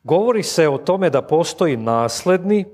Govori 0.02 0.42
se 0.42 0.68
o 0.68 0.78
tome 0.78 1.10
da 1.10 1.22
postoji 1.22 1.76
nasledni, 1.76 2.64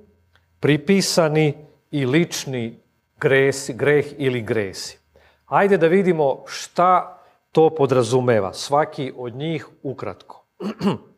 pripisani 0.61 1.55
i 1.91 2.07
lični 2.07 2.81
gresi, 3.21 3.73
greh 3.75 4.07
ili 4.19 4.43
gresi. 4.43 4.99
Ajde 5.47 5.77
da 5.77 5.87
vidimo 5.87 6.43
šta 6.47 7.19
to 7.53 7.71
podrazumeva, 7.71 8.53
svaki 8.53 9.13
od 9.17 9.35
njih 9.35 9.69
ukratko. 9.83 10.45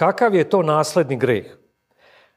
Kakav 0.00 0.34
je 0.34 0.48
to 0.48 0.62
nasledni 0.62 1.16
greh? 1.16 1.44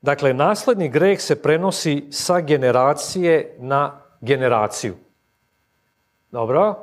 Dakle, 0.01 0.33
nasledni 0.33 0.89
greh 0.89 1.21
se 1.21 1.35
prenosi 1.41 2.07
sa 2.11 2.41
generacije 2.41 3.55
na 3.59 4.01
generaciju. 4.21 4.95
Dobro? 6.31 6.75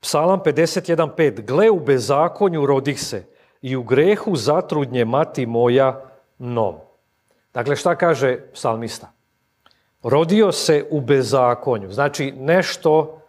Psalam 0.00 0.40
51.5. 0.40 1.44
Gle 1.44 1.70
u 1.70 1.80
bezakonju 1.80 2.66
rodih 2.66 3.00
se 3.00 3.24
i 3.62 3.76
u 3.76 3.82
grehu 3.82 4.36
zatrudnje 4.36 5.04
mati 5.04 5.46
moja 5.46 6.00
nom. 6.38 6.76
Dakle, 7.54 7.76
šta 7.76 7.96
kaže 7.96 8.38
psalmista? 8.52 9.12
Rodio 10.02 10.52
se 10.52 10.86
u 10.90 11.00
bezakonju. 11.00 11.92
Znači, 11.92 12.32
nešto 12.32 13.19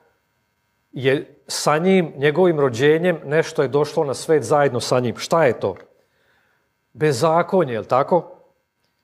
je 0.91 1.43
sa 1.47 1.77
njim, 1.77 2.13
njegovim 2.17 2.59
rođenjem, 2.59 3.19
nešto 3.25 3.61
je 3.61 3.67
došlo 3.67 4.03
na 4.03 4.13
svet 4.13 4.43
zajedno 4.43 4.79
sa 4.79 4.99
njim. 4.99 5.17
Šta 5.17 5.45
je 5.45 5.59
to? 5.59 5.75
Bezakonje, 6.93 7.73
je 7.73 7.79
li 7.79 7.87
tako? 7.87 8.37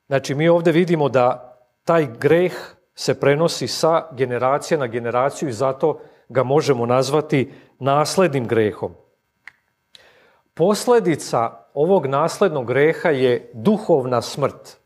Znači, 0.07 0.35
mi 0.35 0.49
ovdje 0.49 0.73
vidimo 0.73 1.09
da 1.09 1.57
taj 1.83 2.07
greh 2.19 2.53
se 2.95 3.19
prenosi 3.19 3.67
sa 3.67 4.07
generacije 4.11 4.77
na 4.77 4.87
generaciju 4.87 5.49
i 5.49 5.53
zato 5.53 5.99
ga 6.29 6.43
možemo 6.43 6.85
nazvati 6.85 7.51
naslednim 7.79 8.47
grehom. 8.47 8.93
Posljedica 10.53 11.51
ovog 11.73 12.05
naslednog 12.05 12.67
greha 12.67 13.09
je 13.09 13.51
duhovna 13.53 14.21
smrt. 14.21 14.77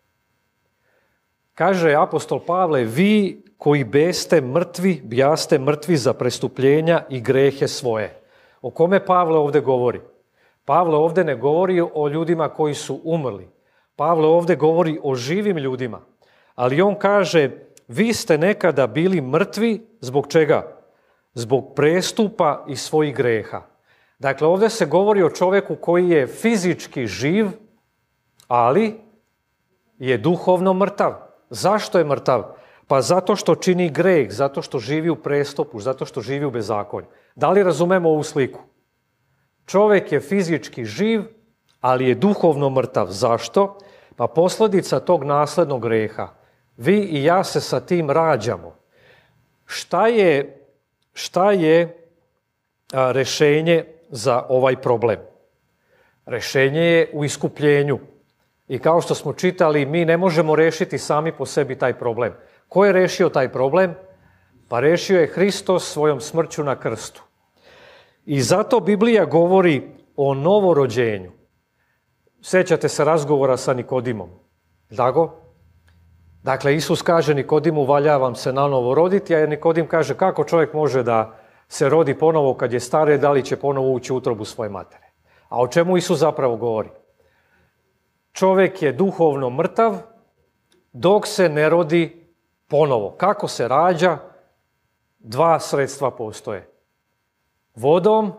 Kaže 1.53 1.93
apostol 1.93 2.39
Pavle, 2.45 2.83
vi 2.83 3.43
koji 3.61 3.83
beste 3.83 4.41
mrtvi, 4.41 5.01
bjaste 5.03 5.59
mrtvi 5.59 5.97
za 5.97 6.13
prestupljenja 6.13 7.03
i 7.09 7.21
grehe 7.21 7.67
svoje. 7.67 8.21
O 8.61 8.71
kome 8.71 9.05
Pavle 9.05 9.37
ovdje 9.37 9.61
govori? 9.61 10.01
Pavle 10.65 10.97
ovdje 10.97 11.23
ne 11.23 11.35
govori 11.35 11.81
o 11.93 12.07
ljudima 12.07 12.49
koji 12.49 12.73
su 12.73 13.01
umrli. 13.03 13.49
Pavle 13.95 14.27
ovdje 14.27 14.55
govori 14.55 14.99
o 15.03 15.15
živim 15.15 15.57
ljudima. 15.57 16.01
Ali 16.55 16.81
on 16.81 16.95
kaže, 16.95 17.51
vi 17.87 18.13
ste 18.13 18.37
nekada 18.37 18.87
bili 18.87 19.21
mrtvi 19.21 19.87
zbog 19.99 20.27
čega? 20.27 20.77
Zbog 21.33 21.73
prestupa 21.75 22.65
i 22.67 22.75
svojih 22.75 23.15
greha. 23.15 23.61
Dakle, 24.19 24.47
ovdje 24.47 24.69
se 24.69 24.85
govori 24.85 25.23
o 25.23 25.29
čovjeku 25.29 25.75
koji 25.75 26.09
je 26.09 26.27
fizički 26.27 27.07
živ, 27.07 27.47
ali 28.47 29.01
je 29.99 30.17
duhovno 30.17 30.73
mrtav. 30.73 31.13
Zašto 31.49 31.97
je 31.97 32.05
mrtav? 32.05 32.60
Pa 32.91 32.99
zato 33.01 33.35
što 33.39 33.55
čini 33.55 33.89
greh, 33.89 34.27
zato 34.31 34.61
što 34.61 34.79
živi 34.79 35.09
u 35.09 35.15
prestupu, 35.15 35.79
zato 35.79 36.05
što 36.05 36.21
živi 36.21 36.45
u 36.45 36.51
bezakonju. 36.51 37.07
Da 37.35 37.49
li 37.49 37.63
razumemo 37.63 38.09
ovu 38.09 38.23
sliku? 38.23 38.59
Čovjek 39.65 40.11
je 40.11 40.19
fizički 40.19 40.85
živ, 40.85 41.23
ali 41.81 42.07
je 42.07 42.15
duhovno 42.15 42.69
mrtav. 42.69 43.07
Zašto? 43.07 43.77
Pa 44.15 44.27
posljedica 44.27 44.99
tog 44.99 45.23
naslednog 45.23 45.81
greha 45.81 46.27
vi 46.77 46.99
i 46.99 47.23
ja 47.23 47.43
se 47.43 47.61
sa 47.61 47.79
tim 47.79 48.11
rađamo. 48.11 48.75
Šta 49.65 50.07
je, 50.07 50.59
šta 51.13 51.51
je 51.51 51.95
a, 52.93 53.11
rešenje 53.11 53.85
za 54.09 54.45
ovaj 54.49 54.81
problem? 54.81 55.19
Rešenje 56.25 56.81
je 56.81 57.09
u 57.13 57.25
iskupljenju. 57.25 57.99
I 58.67 58.79
kao 58.79 59.01
što 59.01 59.15
smo 59.15 59.33
čitali, 59.33 59.85
mi 59.85 60.05
ne 60.05 60.17
možemo 60.17 60.55
rešiti 60.55 60.97
sami 60.97 61.31
po 61.31 61.45
sebi 61.45 61.75
taj 61.75 61.93
problem. 61.93 62.33
Ko 62.71 62.85
je 62.85 62.91
rešio 62.91 63.29
taj 63.29 63.49
problem? 63.51 63.95
Pa 64.67 64.79
rešio 64.79 65.19
je 65.19 65.27
Hristos 65.27 65.91
svojom 65.91 66.21
smrću 66.21 66.63
na 66.63 66.79
krstu. 66.79 67.23
I 68.25 68.41
zato 68.41 68.79
Biblija 68.79 69.25
govori 69.25 69.91
o 70.15 70.33
novorođenju. 70.33 71.31
Sjećate 72.41 72.89
se 72.89 73.05
razgovora 73.05 73.57
sa 73.57 73.73
Nikodimom. 73.73 74.29
Tako? 74.97 75.33
Dakle, 76.43 76.75
Isus 76.75 77.01
kaže 77.01 77.33
Nikodimu, 77.33 77.85
valja 77.85 78.17
vam 78.17 78.35
se 78.35 78.53
na 78.53 78.67
novo 78.67 78.95
roditi, 78.95 79.35
a 79.35 79.45
Nikodim 79.45 79.87
kaže 79.87 80.15
kako 80.17 80.43
čovjek 80.43 80.73
može 80.73 81.03
da 81.03 81.35
se 81.67 81.89
rodi 81.89 82.17
ponovo 82.17 82.53
kad 82.53 82.73
je 82.73 82.79
stare, 82.79 83.17
da 83.17 83.31
li 83.31 83.43
će 83.45 83.55
ponovo 83.55 83.91
ući 83.91 84.13
u 84.13 84.15
utrobu 84.15 84.45
svoje 84.45 84.69
matere. 84.69 85.11
A 85.49 85.61
o 85.61 85.67
čemu 85.67 85.97
Isus 85.97 86.19
zapravo 86.19 86.57
govori? 86.57 86.89
Čovjek 88.31 88.81
je 88.81 88.91
duhovno 88.91 89.49
mrtav 89.49 89.97
dok 90.93 91.27
se 91.27 91.49
ne 91.49 91.69
rodi 91.69 92.20
ponovo. 92.71 93.11
Kako 93.17 93.47
se 93.47 93.67
rađa? 93.67 94.17
Dva 95.19 95.59
sredstva 95.59 96.11
postoje. 96.11 96.67
Vodom 97.75 98.31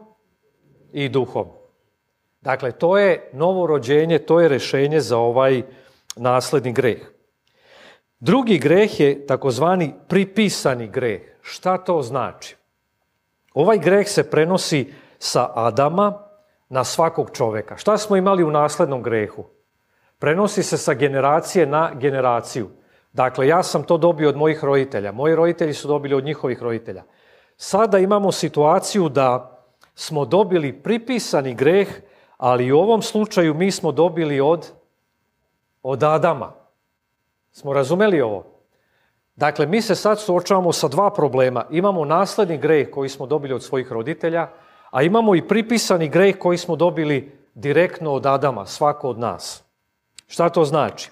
i 0.92 1.08
duhom. 1.08 1.48
Dakle, 2.40 2.72
to 2.72 2.98
je 2.98 3.30
novo 3.32 3.66
rođenje, 3.66 4.18
to 4.18 4.40
je 4.40 4.48
rješenje 4.48 5.00
za 5.00 5.18
ovaj 5.18 5.62
nasledni 6.16 6.72
greh. 6.72 6.98
Drugi 8.20 8.58
greh 8.58 9.00
je 9.00 9.26
takozvani 9.26 9.94
pripisani 10.08 10.88
greh. 10.88 11.20
Šta 11.42 11.78
to 11.78 12.02
znači? 12.02 12.56
Ovaj 13.54 13.78
greh 13.78 14.08
se 14.08 14.30
prenosi 14.30 14.92
sa 15.18 15.50
Adama 15.54 16.26
na 16.68 16.84
svakog 16.84 17.30
čovjeka. 17.32 17.76
Šta 17.76 17.98
smo 17.98 18.16
imali 18.16 18.44
u 18.44 18.50
naslednom 18.50 19.02
grehu? 19.02 19.44
Prenosi 20.18 20.62
se 20.62 20.78
sa 20.78 20.94
generacije 20.94 21.66
na 21.66 21.90
generaciju. 21.94 22.70
Dakle, 23.12 23.48
ja 23.48 23.62
sam 23.62 23.82
to 23.82 23.98
dobio 23.98 24.28
od 24.28 24.36
mojih 24.36 24.64
roditelja. 24.64 25.12
Moji 25.12 25.34
roditelji 25.34 25.74
su 25.74 25.88
dobili 25.88 26.14
od 26.14 26.24
njihovih 26.24 26.62
roditelja. 26.62 27.02
Sada 27.56 27.98
imamo 27.98 28.32
situaciju 28.32 29.08
da 29.08 29.58
smo 29.94 30.24
dobili 30.24 30.72
pripisani 30.72 31.54
greh, 31.54 31.88
ali 32.36 32.72
u 32.72 32.78
ovom 32.78 33.02
slučaju 33.02 33.54
mi 33.54 33.70
smo 33.70 33.92
dobili 33.92 34.40
od, 34.40 34.70
od 35.82 36.02
Adama. 36.02 36.52
Smo 37.52 37.72
razumeli 37.72 38.20
ovo? 38.20 38.44
Dakle, 39.36 39.66
mi 39.66 39.82
se 39.82 39.94
sad 39.94 40.20
suočavamo 40.20 40.72
sa 40.72 40.88
dva 40.88 41.10
problema. 41.10 41.64
Imamo 41.70 42.04
nasledni 42.04 42.58
greh 42.58 42.90
koji 42.90 43.08
smo 43.08 43.26
dobili 43.26 43.54
od 43.54 43.62
svojih 43.62 43.92
roditelja, 43.92 44.48
a 44.90 45.02
imamo 45.02 45.34
i 45.34 45.48
pripisani 45.48 46.08
greh 46.08 46.38
koji 46.38 46.58
smo 46.58 46.76
dobili 46.76 47.38
direktno 47.54 48.12
od 48.12 48.26
Adama, 48.26 48.66
svako 48.66 49.08
od 49.08 49.18
nas. 49.18 49.64
Šta 50.26 50.48
to 50.48 50.64
znači? 50.64 51.10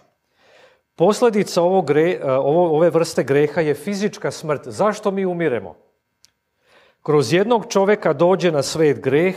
Posljedica 1.01 1.63
ovog 1.63 1.91
e, 1.91 2.21
ove 2.45 2.91
vrste 2.91 3.23
greha 3.25 3.61
je 3.61 3.75
fizička 3.75 4.31
smrt. 4.31 4.69
Zašto 4.69 5.11
mi 5.11 5.27
umiremo? 5.27 5.75
Kroz 7.03 7.33
jednog 7.33 7.67
čovjeka 7.69 8.13
dođe 8.13 8.53
na 8.53 8.63
svet 8.63 9.01
greh 9.01 9.37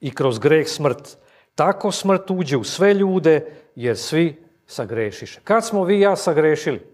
i 0.00 0.14
kroz 0.14 0.38
greh 0.38 0.68
smrt. 0.68 1.16
Tako 1.54 1.92
smrt 1.92 2.30
uđe 2.30 2.56
u 2.56 2.64
sve 2.64 2.94
ljude 2.94 3.46
jer 3.74 3.96
svi 3.96 4.44
sagrešiše. 4.66 5.40
Kad 5.44 5.64
smo 5.66 5.84
vi 5.84 5.96
i 5.96 6.00
ja 6.00 6.16
sagrešili? 6.16 6.86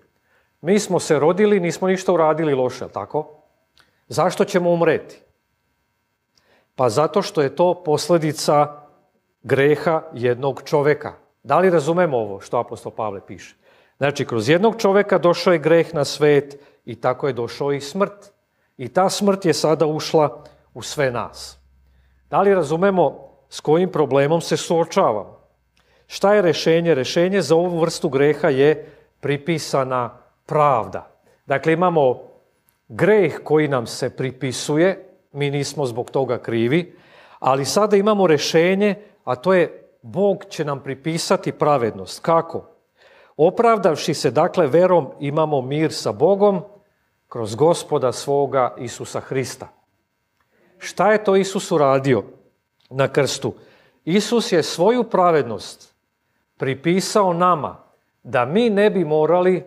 Mi 0.61 0.79
smo 0.79 1.01
se 1.01 1.19
rodili, 1.19 1.61
nismo 1.61 1.89
ništa 1.89 2.13
uradili 2.13 2.55
loše, 2.55 2.89
tako? 2.89 3.43
Zašto 4.09 4.45
ćemo 4.45 4.71
umreti? 4.71 5.21
Pa 6.75 6.89
zato 6.89 7.23
što 7.23 7.43
je 7.43 7.57
to 7.57 7.83
posljedica 7.85 8.83
greha 9.43 10.03
jednog 10.15 10.63
čovjeka. 10.65 11.13
Da 11.43 11.59
li 11.59 11.71
razumemo 11.71 12.17
ovo 12.17 12.41
što 12.41 12.59
apostol 12.59 12.93
Pavle 12.93 13.21
piše? 13.27 13.62
Znači, 14.03 14.25
kroz 14.25 14.49
jednog 14.49 14.81
čovjeka 14.81 15.19
došao 15.19 15.53
je 15.53 15.59
greh 15.59 15.95
na 15.95 16.05
svet 16.05 16.59
i 16.85 16.95
tako 17.01 17.27
je 17.27 17.33
došao 17.33 17.73
i 17.73 17.81
smrt. 17.81 18.33
I 18.77 18.89
ta 18.89 19.11
smrt 19.11 19.45
je 19.45 19.55
sada 19.55 19.87
ušla 19.87 20.43
u 20.75 20.83
sve 20.83 21.11
nas. 21.11 21.59
Da 22.31 22.41
li 22.41 22.55
razumemo 22.55 23.29
s 23.49 23.61
kojim 23.61 23.91
problemom 23.91 24.41
se 24.41 24.57
suočavamo? 24.57 25.39
Šta 26.07 26.35
je 26.35 26.43
rešenje? 26.43 26.95
Rešenje 26.95 27.43
za 27.43 27.55
ovu 27.55 27.79
vrstu 27.79 28.09
greha 28.09 28.49
je 28.49 28.91
pripisana 29.21 30.19
pravda. 30.47 31.07
Dakle, 31.47 31.73
imamo 31.73 32.23
greh 32.89 33.39
koji 33.45 33.69
nam 33.69 33.87
se 33.87 34.11
pripisuje, 34.17 35.15
mi 35.33 35.51
nismo 35.51 35.87
zbog 35.87 36.11
toga 36.11 36.39
krivi, 36.39 36.97
ali 37.39 37.65
sada 37.65 37.97
imamo 37.97 38.27
rešenje, 38.27 38.95
a 39.25 39.37
to 39.37 39.55
je 39.55 39.79
Bog 40.03 40.45
će 40.49 40.65
nam 40.65 40.83
pripisati 40.83 41.53
pravednost. 41.53 42.21
Kako? 42.21 42.72
Opravdavši 43.37 44.15
se, 44.15 44.31
dakle, 44.31 44.67
verom 44.67 45.11
imamo 45.21 45.61
mir 45.61 45.93
sa 45.93 46.13
Bogom 46.13 46.61
kroz 47.29 47.55
gospoda 47.55 48.13
svoga 48.13 48.75
Isusa 48.79 49.21
Hrista. 49.21 49.69
Šta 50.79 51.13
je 51.13 51.25
to 51.25 51.37
Isus 51.37 51.71
uradio 51.71 52.25
na 52.91 53.09
krstu? 53.09 53.55
Isus 54.05 54.53
je 54.53 54.63
svoju 54.63 55.05
pravednost 55.05 55.95
pripisao 56.57 57.33
nama, 57.33 57.77
da 58.23 58.45
mi 58.45 58.71
ne 58.71 58.91
bi 58.91 59.05
morali 59.05 59.65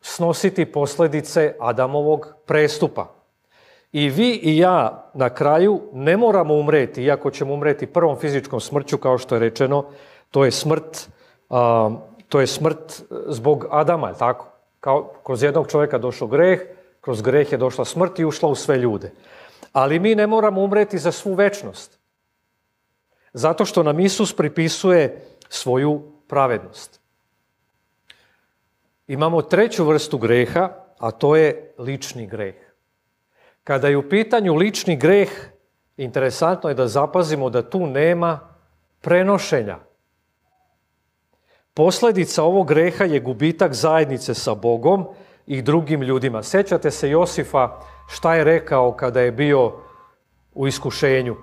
snositi 0.00 0.72
posljedice 0.72 1.54
Adamovog 1.60 2.34
prestupa. 2.46 3.06
I 3.92 4.08
vi 4.08 4.40
i 4.42 4.58
ja 4.58 5.10
na 5.14 5.30
kraju 5.30 5.80
ne 5.92 6.16
moramo 6.16 6.54
umreti, 6.54 7.02
iako 7.02 7.30
ćemo 7.30 7.54
umreti 7.54 7.86
prvom 7.86 8.16
fizičkom 8.16 8.60
smrću, 8.60 8.98
kao 8.98 9.18
što 9.18 9.34
je 9.34 9.38
rečeno, 9.38 9.84
to 10.30 10.44
je 10.44 10.50
smrt, 10.50 11.08
to 12.30 12.40
je 12.40 12.46
smrt 12.46 13.02
zbog 13.26 13.66
Adama, 13.70 14.14
tako? 14.14 14.46
Kao, 14.80 15.12
kroz 15.24 15.42
jednog 15.42 15.70
čovjeka 15.70 15.98
došao 15.98 16.28
greh, 16.28 16.60
kroz 17.00 17.22
greh 17.22 17.52
je 17.52 17.58
došla 17.58 17.84
smrt 17.84 18.18
i 18.18 18.24
ušla 18.24 18.48
u 18.48 18.54
sve 18.54 18.78
ljude. 18.78 19.10
Ali 19.72 19.98
mi 19.98 20.14
ne 20.14 20.26
moramo 20.26 20.62
umreti 20.62 20.98
za 20.98 21.12
svu 21.12 21.34
večnost. 21.34 21.98
Zato 23.32 23.64
što 23.64 23.82
nam 23.82 24.00
Isus 24.00 24.36
pripisuje 24.36 25.26
svoju 25.48 26.02
pravednost. 26.28 27.00
Imamo 29.06 29.42
treću 29.42 29.84
vrstu 29.84 30.18
greha, 30.18 30.70
a 30.98 31.10
to 31.10 31.36
je 31.36 31.74
lični 31.78 32.26
greh. 32.26 32.54
Kada 33.64 33.88
je 33.88 33.96
u 33.96 34.08
pitanju 34.08 34.54
lični 34.54 34.96
greh, 34.96 35.30
interesantno 35.96 36.68
je 36.68 36.74
da 36.74 36.88
zapazimo 36.88 37.50
da 37.50 37.70
tu 37.70 37.86
nema 37.86 38.40
prenošenja. 39.00 39.78
Posljedica 41.80 42.42
ovog 42.42 42.68
greha 42.68 43.04
je 43.04 43.20
gubitak 43.20 43.72
zajednice 43.72 44.34
sa 44.34 44.54
Bogom 44.54 45.06
i 45.46 45.62
drugim 45.62 46.02
ljudima. 46.02 46.42
Sjećate 46.42 46.90
se 46.90 47.10
Josifa 47.10 47.80
šta 48.08 48.34
je 48.34 48.44
rekao 48.44 48.92
kada 48.92 49.20
je 49.20 49.32
bio 49.32 49.72
u 50.54 50.66
iskušenju? 50.66 51.36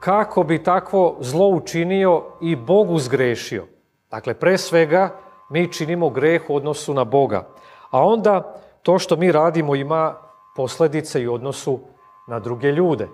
Kako 0.00 0.42
bi 0.42 0.62
takvo 0.62 1.16
zlo 1.20 1.48
učinio 1.48 2.22
i 2.40 2.56
Bogu 2.56 2.98
zgrešio? 2.98 3.66
Dakle, 4.10 4.34
pre 4.34 4.58
svega, 4.58 5.16
mi 5.48 5.72
činimo 5.72 6.10
greh 6.10 6.50
u 6.50 6.56
odnosu 6.56 6.94
na 6.94 7.04
Boga. 7.04 7.48
A 7.90 8.04
onda 8.06 8.60
to 8.82 8.98
što 8.98 9.16
mi 9.16 9.32
radimo 9.32 9.74
ima 9.74 10.14
posljedice 10.56 11.22
i 11.22 11.28
odnosu 11.28 11.80
na 12.28 12.38
druge 12.38 12.72
ljude. 12.72 13.08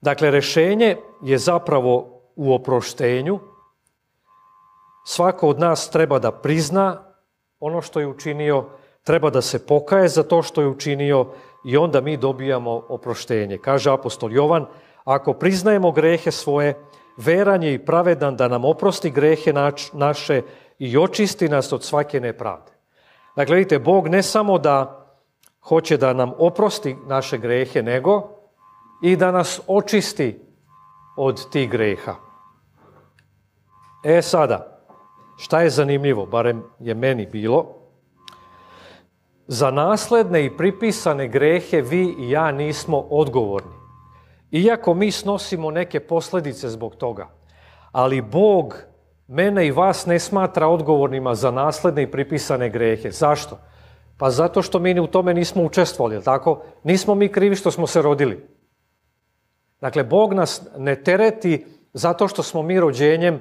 Dakle, 0.00 0.30
rešenje 0.30 0.96
je 1.22 1.38
zapravo 1.38 2.17
u 2.38 2.54
oproštenju. 2.54 3.38
Svako 5.06 5.48
od 5.48 5.58
nas 5.58 5.90
treba 5.90 6.18
da 6.18 6.30
prizna 6.32 7.02
ono 7.60 7.82
što 7.82 8.00
je 8.00 8.06
učinio, 8.06 8.64
treba 9.02 9.30
da 9.30 9.42
se 9.42 9.66
pokaje 9.66 10.08
za 10.08 10.22
to 10.22 10.42
što 10.42 10.60
je 10.60 10.68
učinio 10.68 11.26
i 11.64 11.76
onda 11.76 12.00
mi 12.00 12.16
dobijamo 12.16 12.82
oproštenje. 12.88 13.58
Kaže 13.58 13.90
apostol 13.90 14.32
Jovan, 14.32 14.66
ako 15.04 15.32
priznajemo 15.32 15.92
grehe 15.92 16.30
svoje, 16.30 16.74
veran 17.16 17.62
je 17.62 17.74
i 17.74 17.84
pravedan 17.84 18.36
da 18.36 18.48
nam 18.48 18.64
oprosti 18.64 19.10
grehe 19.10 19.52
naše 19.92 20.42
i 20.78 20.98
očisti 20.98 21.48
nas 21.48 21.72
od 21.72 21.84
svake 21.84 22.20
nepravde. 22.20 22.72
Dakle, 23.36 23.56
vidite, 23.56 23.78
Bog 23.78 24.08
ne 24.08 24.22
samo 24.22 24.58
da 24.58 25.06
hoće 25.60 25.96
da 25.96 26.12
nam 26.12 26.32
oprosti 26.38 26.96
naše 27.06 27.38
grehe, 27.38 27.82
nego 27.82 28.30
i 29.02 29.16
da 29.16 29.32
nas 29.32 29.60
očisti 29.66 30.40
od 31.16 31.50
tih 31.50 31.70
greha. 31.70 32.27
E 34.04 34.22
sada, 34.22 34.80
šta 35.38 35.62
je 35.62 35.70
zanimljivo, 35.70 36.26
barem 36.26 36.62
je 36.78 36.94
meni 36.94 37.26
bilo, 37.26 37.74
za 39.46 39.70
nasledne 39.70 40.44
i 40.44 40.56
pripisane 40.56 41.28
grehe 41.28 41.80
vi 41.80 42.14
i 42.18 42.30
ja 42.30 42.52
nismo 42.52 42.98
odgovorni. 42.98 43.72
Iako 44.50 44.94
mi 44.94 45.10
snosimo 45.10 45.70
neke 45.70 46.00
posljedice 46.00 46.68
zbog 46.68 46.96
toga, 46.96 47.28
ali 47.92 48.20
Bog 48.20 48.76
mene 49.28 49.66
i 49.66 49.70
vas 49.70 50.06
ne 50.06 50.18
smatra 50.18 50.66
odgovornima 50.66 51.34
za 51.34 51.50
nasledne 51.50 52.02
i 52.02 52.10
pripisane 52.10 52.70
grehe. 52.70 53.10
Zašto? 53.10 53.58
Pa 54.18 54.30
zato 54.30 54.62
što 54.62 54.78
mi 54.78 55.00
u 55.00 55.06
tome 55.06 55.34
nismo 55.34 55.62
učestvovali, 55.62 56.24
tako? 56.24 56.62
Nismo 56.84 57.14
mi 57.14 57.28
krivi 57.28 57.56
što 57.56 57.70
smo 57.70 57.86
se 57.86 58.02
rodili. 58.02 58.46
Dakle, 59.80 60.04
Bog 60.04 60.32
nas 60.32 60.62
ne 60.76 61.02
tereti 61.02 61.66
zato 61.92 62.28
što 62.28 62.42
smo 62.42 62.62
mi 62.62 62.80
rođenjem 62.80 63.40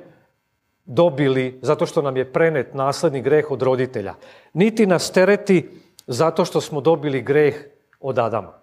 dobili, 0.87 1.59
zato 1.61 1.85
što 1.85 2.01
nam 2.01 2.17
je 2.17 2.33
prenet 2.33 2.73
nasledni 2.73 3.21
greh 3.21 3.51
od 3.51 3.61
roditelja. 3.61 4.15
Niti 4.53 4.85
nas 4.85 5.11
tereti 5.11 5.69
zato 6.07 6.45
što 6.45 6.61
smo 6.61 6.81
dobili 6.81 7.21
greh 7.21 7.55
od 7.99 8.19
Adama. 8.19 8.53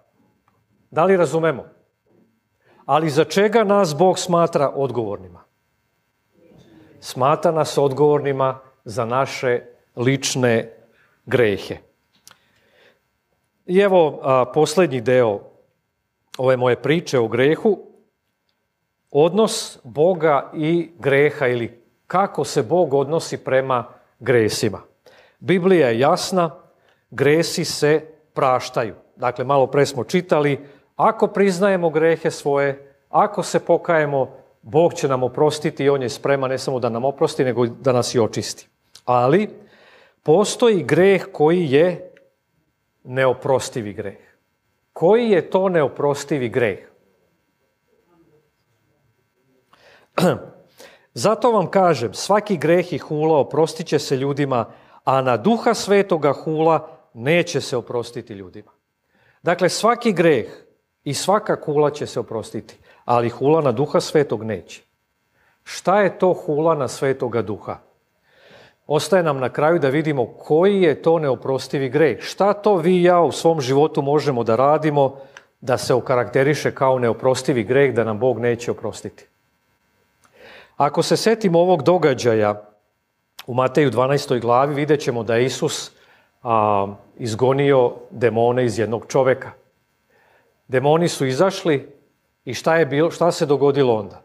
Da 0.91 1.05
li 1.05 1.17
razumemo? 1.17 1.65
Ali 2.85 3.09
za 3.09 3.23
čega 3.23 3.63
nas 3.63 3.95
Bog 3.95 4.19
smatra 4.19 4.69
odgovornima? 4.69 5.43
Smatra 6.99 7.51
nas 7.51 7.77
odgovornima 7.77 8.59
za 8.83 9.05
naše 9.05 9.61
lične 9.95 10.73
grehe. 11.25 11.77
I 13.65 13.79
evo 13.79 14.19
a, 14.23 14.45
posljednji 14.53 15.01
deo 15.01 15.39
ove 16.37 16.57
moje 16.57 16.81
priče 16.81 17.19
o 17.19 17.27
grehu, 17.27 17.79
odnos 19.11 19.79
Boga 19.83 20.51
i 20.53 20.91
greha 20.99 21.47
ili 21.47 21.84
kako 22.07 22.43
se 22.43 22.63
Bog 22.63 22.93
odnosi 22.93 23.37
prema 23.37 23.85
gresima. 24.19 24.81
Biblija 25.39 25.87
je 25.87 25.99
jasna, 25.99 26.51
gresi 27.09 27.65
se 27.65 28.01
praštaju. 28.33 28.95
Dakle, 29.15 29.45
malo 29.45 29.67
pre 29.67 29.85
smo 29.85 30.03
čitali, 30.03 30.67
ako 30.95 31.27
priznajemo 31.27 31.89
grehe 31.89 32.31
svoje, 32.31 32.95
ako 33.09 33.43
se 33.43 33.59
pokajemo, 33.59 34.37
Bog 34.61 34.93
će 34.93 35.07
nam 35.07 35.23
oprostiti 35.23 35.83
i 35.83 35.89
On 35.89 36.01
je 36.01 36.09
spreman 36.09 36.49
ne 36.49 36.57
samo 36.57 36.79
da 36.79 36.89
nam 36.89 37.05
oprosti, 37.05 37.43
nego 37.43 37.65
da 37.65 37.91
nas 37.91 38.15
i 38.15 38.19
očisti. 38.19 38.67
Ali, 39.05 39.49
postoji 40.23 40.83
greh 40.83 41.25
koji 41.31 41.71
je 41.71 42.11
neoprostivi 43.03 43.93
greh. 43.93 44.17
Koji 44.93 45.29
je 45.29 45.49
to 45.49 45.69
neoprostivi 45.69 46.49
greh? 46.49 46.79
Zato 51.15 51.51
vam 51.51 51.67
kažem, 51.67 52.13
svaki 52.13 52.57
greh 52.57 52.93
i 52.93 52.97
hula 52.97 53.37
oprostit 53.37 53.87
će 53.87 53.99
se 53.99 54.17
ljudima, 54.17 54.65
a 55.03 55.21
na 55.21 55.37
duha 55.37 55.73
svetoga 55.73 56.33
hula 56.33 56.87
neće 57.13 57.61
se 57.61 57.77
oprostiti 57.77 58.33
ljudima. 58.33 58.71
Dakle, 59.43 59.69
svaki 59.69 60.11
greh 60.11 60.45
i 61.03 61.13
svaka 61.13 61.57
hula 61.65 61.91
će 61.91 62.07
se 62.07 62.19
oprostiti, 62.19 62.77
ali 63.05 63.29
hula 63.29 63.61
na 63.61 63.71
duha 63.71 63.99
svetog 63.99 64.43
neće. 64.43 64.81
Šta 65.63 66.01
je 66.01 66.19
to 66.19 66.33
hula 66.33 66.75
na 66.75 66.87
svetoga 66.87 67.41
duha? 67.41 67.77
Ostaje 68.87 69.23
nam 69.23 69.39
na 69.39 69.49
kraju 69.49 69.79
da 69.79 69.89
vidimo 69.89 70.25
koji 70.25 70.81
je 70.81 71.01
to 71.01 71.19
neoprostivi 71.19 71.89
greh. 71.89 72.19
Šta 72.21 72.53
to 72.53 72.75
vi 72.75 72.97
i 72.97 73.03
ja 73.03 73.21
u 73.21 73.31
svom 73.31 73.61
životu 73.61 74.01
možemo 74.01 74.43
da 74.43 74.55
radimo 74.55 75.15
da 75.61 75.77
se 75.77 75.93
okarakteriše 75.93 76.75
kao 76.75 76.99
neoprostivi 76.99 77.63
greh 77.63 77.93
da 77.93 78.03
nam 78.03 78.19
Bog 78.19 78.39
neće 78.39 78.71
oprostiti. 78.71 79.27
Ako 80.77 81.03
se 81.03 81.17
setimo 81.17 81.59
ovog 81.59 81.83
događaja 81.83 82.61
u 83.47 83.53
Mateju 83.53 83.91
12. 83.91 84.41
glavi, 84.41 84.73
vidjet 84.73 84.99
ćemo 84.99 85.23
da 85.23 85.35
je 85.35 85.45
Isus 85.45 85.91
a, 86.43 86.87
izgonio 87.17 87.93
demone 88.11 88.65
iz 88.65 88.79
jednog 88.79 89.05
čoveka. 89.07 89.51
Demoni 90.67 91.07
su 91.07 91.25
izašli 91.25 91.93
i 92.45 92.53
šta, 92.53 92.75
je 92.75 92.85
bilo, 92.85 93.11
šta 93.11 93.31
se 93.31 93.45
dogodilo 93.45 93.95
onda? 93.95 94.21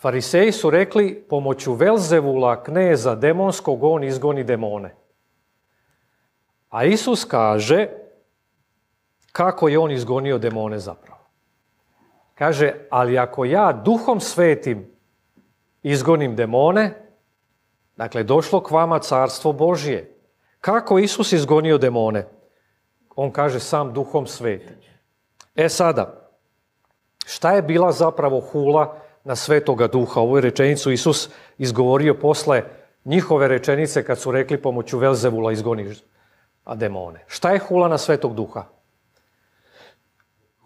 Fariseji 0.00 0.52
su 0.52 0.70
rekli, 0.70 1.24
pomoću 1.28 1.74
Velzevula, 1.74 2.62
kneza 2.62 3.14
demonskog, 3.14 3.84
on 3.84 4.04
izgoni 4.04 4.44
demone. 4.44 4.94
A 6.70 6.84
Isus 6.84 7.24
kaže, 7.24 7.88
kako 9.32 9.68
je 9.68 9.78
on 9.78 9.90
izgonio 9.90 10.38
demone 10.38 10.78
zapravo. 10.78 11.20
Kaže, 12.34 12.72
ali 12.90 13.18
ako 13.18 13.44
ja 13.44 13.72
duhom 13.72 14.20
svetim 14.20 14.93
izgonim 15.84 16.36
demone, 16.36 16.94
dakle, 17.96 18.22
došlo 18.22 18.60
k 18.62 18.70
vama 18.70 18.98
carstvo 18.98 19.52
Božije. 19.52 20.16
Kako 20.60 20.98
Isus 20.98 21.32
izgonio 21.32 21.78
demone? 21.78 22.26
On 23.16 23.30
kaže 23.30 23.60
sam 23.60 23.92
duhom 23.92 24.26
svetim. 24.26 24.76
E 25.54 25.68
sada, 25.68 26.30
šta 27.26 27.52
je 27.52 27.62
bila 27.62 27.92
zapravo 27.92 28.40
hula 28.40 28.96
na 29.24 29.36
svetoga 29.36 29.86
duha. 29.86 30.20
Ovu 30.20 30.40
rečenicu 30.40 30.92
Isus 30.92 31.28
izgovorio 31.58 32.14
posle 32.14 32.62
njihove 33.04 33.48
rečenice 33.48 34.04
kad 34.04 34.18
su 34.18 34.32
rekli 34.32 34.62
pomoću 34.62 34.98
Velzevula 34.98 35.52
izgoniš 35.52 35.98
a 36.64 36.74
demone. 36.74 37.24
Šta 37.26 37.50
je 37.50 37.58
hula 37.58 37.88
na 37.88 37.98
svetog 37.98 38.34
duha? 38.34 38.64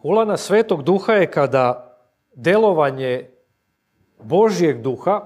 Hula 0.02 0.24
na 0.24 0.36
svetog 0.36 0.82
duha 0.82 1.12
je 1.12 1.30
kada 1.30 1.96
delovanje 2.34 3.30
Božjeg 4.20 4.82
duha, 4.82 5.22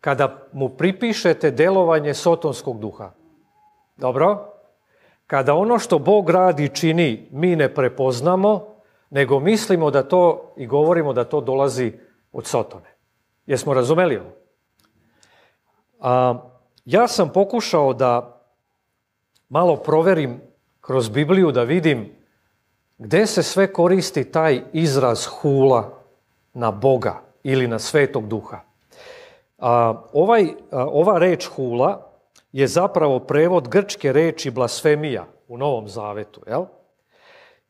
kada 0.00 0.48
mu 0.52 0.68
pripišete 0.68 1.50
delovanje 1.50 2.14
sotonskog 2.14 2.80
duha. 2.80 3.10
Dobro? 3.96 4.52
Kada 5.26 5.54
ono 5.54 5.78
što 5.78 5.98
Bog 5.98 6.30
radi 6.30 6.68
čini 6.68 7.28
mi 7.30 7.56
ne 7.56 7.74
prepoznamo, 7.74 8.74
nego 9.10 9.40
mislimo 9.40 9.90
da 9.90 10.02
to 10.02 10.52
i 10.56 10.66
govorimo 10.66 11.12
da 11.12 11.24
to 11.24 11.40
dolazi 11.40 11.92
od 12.32 12.46
Sotone. 12.46 12.94
Jesmo 13.46 13.74
razumeli 13.74 14.16
ovo? 14.16 14.30
A, 16.00 16.34
ja 16.84 17.08
sam 17.08 17.32
pokušao 17.32 17.92
da 17.92 18.40
malo 19.48 19.76
proverim 19.76 20.40
kroz 20.80 21.08
Bibliju 21.08 21.52
da 21.52 21.62
vidim 21.62 22.12
gde 22.98 23.26
se 23.26 23.42
sve 23.42 23.72
koristi 23.72 24.24
taj 24.24 24.62
izraz 24.72 25.26
hula 25.26 25.90
na 26.54 26.70
Boga 26.70 27.27
ili 27.42 27.68
na 27.68 27.78
svetog 27.78 28.28
duha. 28.28 28.60
A, 29.58 30.02
ovaj, 30.12 30.46
a, 30.70 30.86
ova 30.86 31.18
reč 31.18 31.46
hula 31.46 32.10
je 32.52 32.66
zapravo 32.66 33.18
prevod 33.18 33.68
grčke 33.68 34.12
reči 34.12 34.50
blasfemija 34.50 35.26
u 35.48 35.58
Novom 35.58 35.88
Zavetu. 35.88 36.42
Jel? 36.46 36.64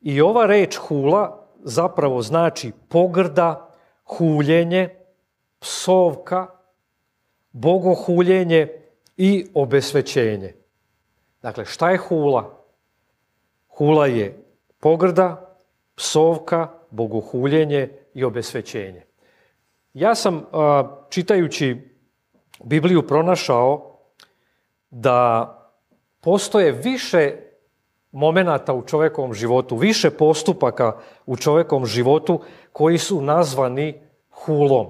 I 0.01 0.21
ova 0.21 0.45
reč 0.45 0.77
hula 0.77 1.47
zapravo 1.63 2.21
znači 2.21 2.71
pogrda, 2.89 3.75
huljenje, 4.05 4.89
psovka, 5.59 6.47
bogohuljenje 7.51 8.67
i 9.17 9.47
obesvećenje. 9.53 10.55
Dakle, 11.41 11.65
šta 11.65 11.91
je 11.91 11.97
hula? 11.97 12.63
Hula 13.67 14.07
je 14.07 14.43
pogrda, 14.79 15.55
psovka, 15.95 16.67
bogohuljenje 16.89 17.89
i 18.13 18.23
obesvećenje. 18.23 19.08
Ja 19.99 20.15
sam, 20.15 20.45
čitajući 21.09 21.77
Bibliju, 22.63 23.07
pronašao 23.07 23.99
da 24.89 25.55
postoje 26.21 26.71
više 26.71 27.35
momenata 28.11 28.73
u 28.73 28.85
čovekovom 28.85 29.33
životu, 29.33 29.77
više 29.77 30.09
postupaka 30.09 30.97
u 31.25 31.37
čovekovom 31.37 31.85
životu 31.85 32.41
koji 32.71 32.97
su 32.97 33.21
nazvani 33.21 34.01
hulom. 34.29 34.87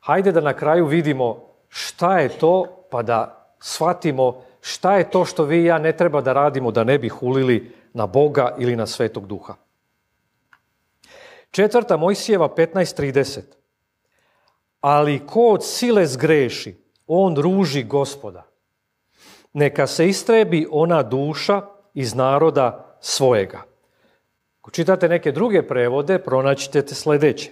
Hajde 0.00 0.32
da 0.32 0.40
na 0.40 0.52
kraju 0.52 0.86
vidimo 0.86 1.46
šta 1.68 2.18
je 2.18 2.28
to, 2.28 2.86
pa 2.90 3.02
da 3.02 3.46
shvatimo 3.60 4.42
šta 4.60 4.96
je 4.96 5.10
to 5.10 5.24
što 5.24 5.44
vi 5.44 5.62
i 5.62 5.64
ja 5.64 5.78
ne 5.78 5.92
treba 5.96 6.20
da 6.20 6.32
radimo 6.32 6.70
da 6.70 6.84
ne 6.84 6.98
bi 6.98 7.08
hulili 7.08 7.72
na 7.94 8.06
Boga 8.06 8.54
ili 8.58 8.76
na 8.76 8.86
Svetog 8.86 9.26
Duha. 9.26 9.54
Četvrta 11.50 11.96
Mojsijeva 11.96 12.48
15.30. 12.48 13.59
Ali 14.80 15.26
ko 15.26 15.40
od 15.40 15.64
sile 15.64 16.06
zgreši, 16.06 16.76
on 17.06 17.36
ruži 17.36 17.84
gospoda. 17.84 18.46
Neka 19.52 19.86
se 19.86 20.08
istrebi 20.08 20.66
ona 20.70 21.02
duša 21.02 21.62
iz 21.94 22.14
naroda 22.14 22.96
svojega. 23.00 23.62
Ako 24.60 24.70
čitate 24.70 25.08
neke 25.08 25.32
druge 25.32 25.62
prevode, 25.62 26.18
pronaćete 26.18 26.94
sledeće. 26.94 27.50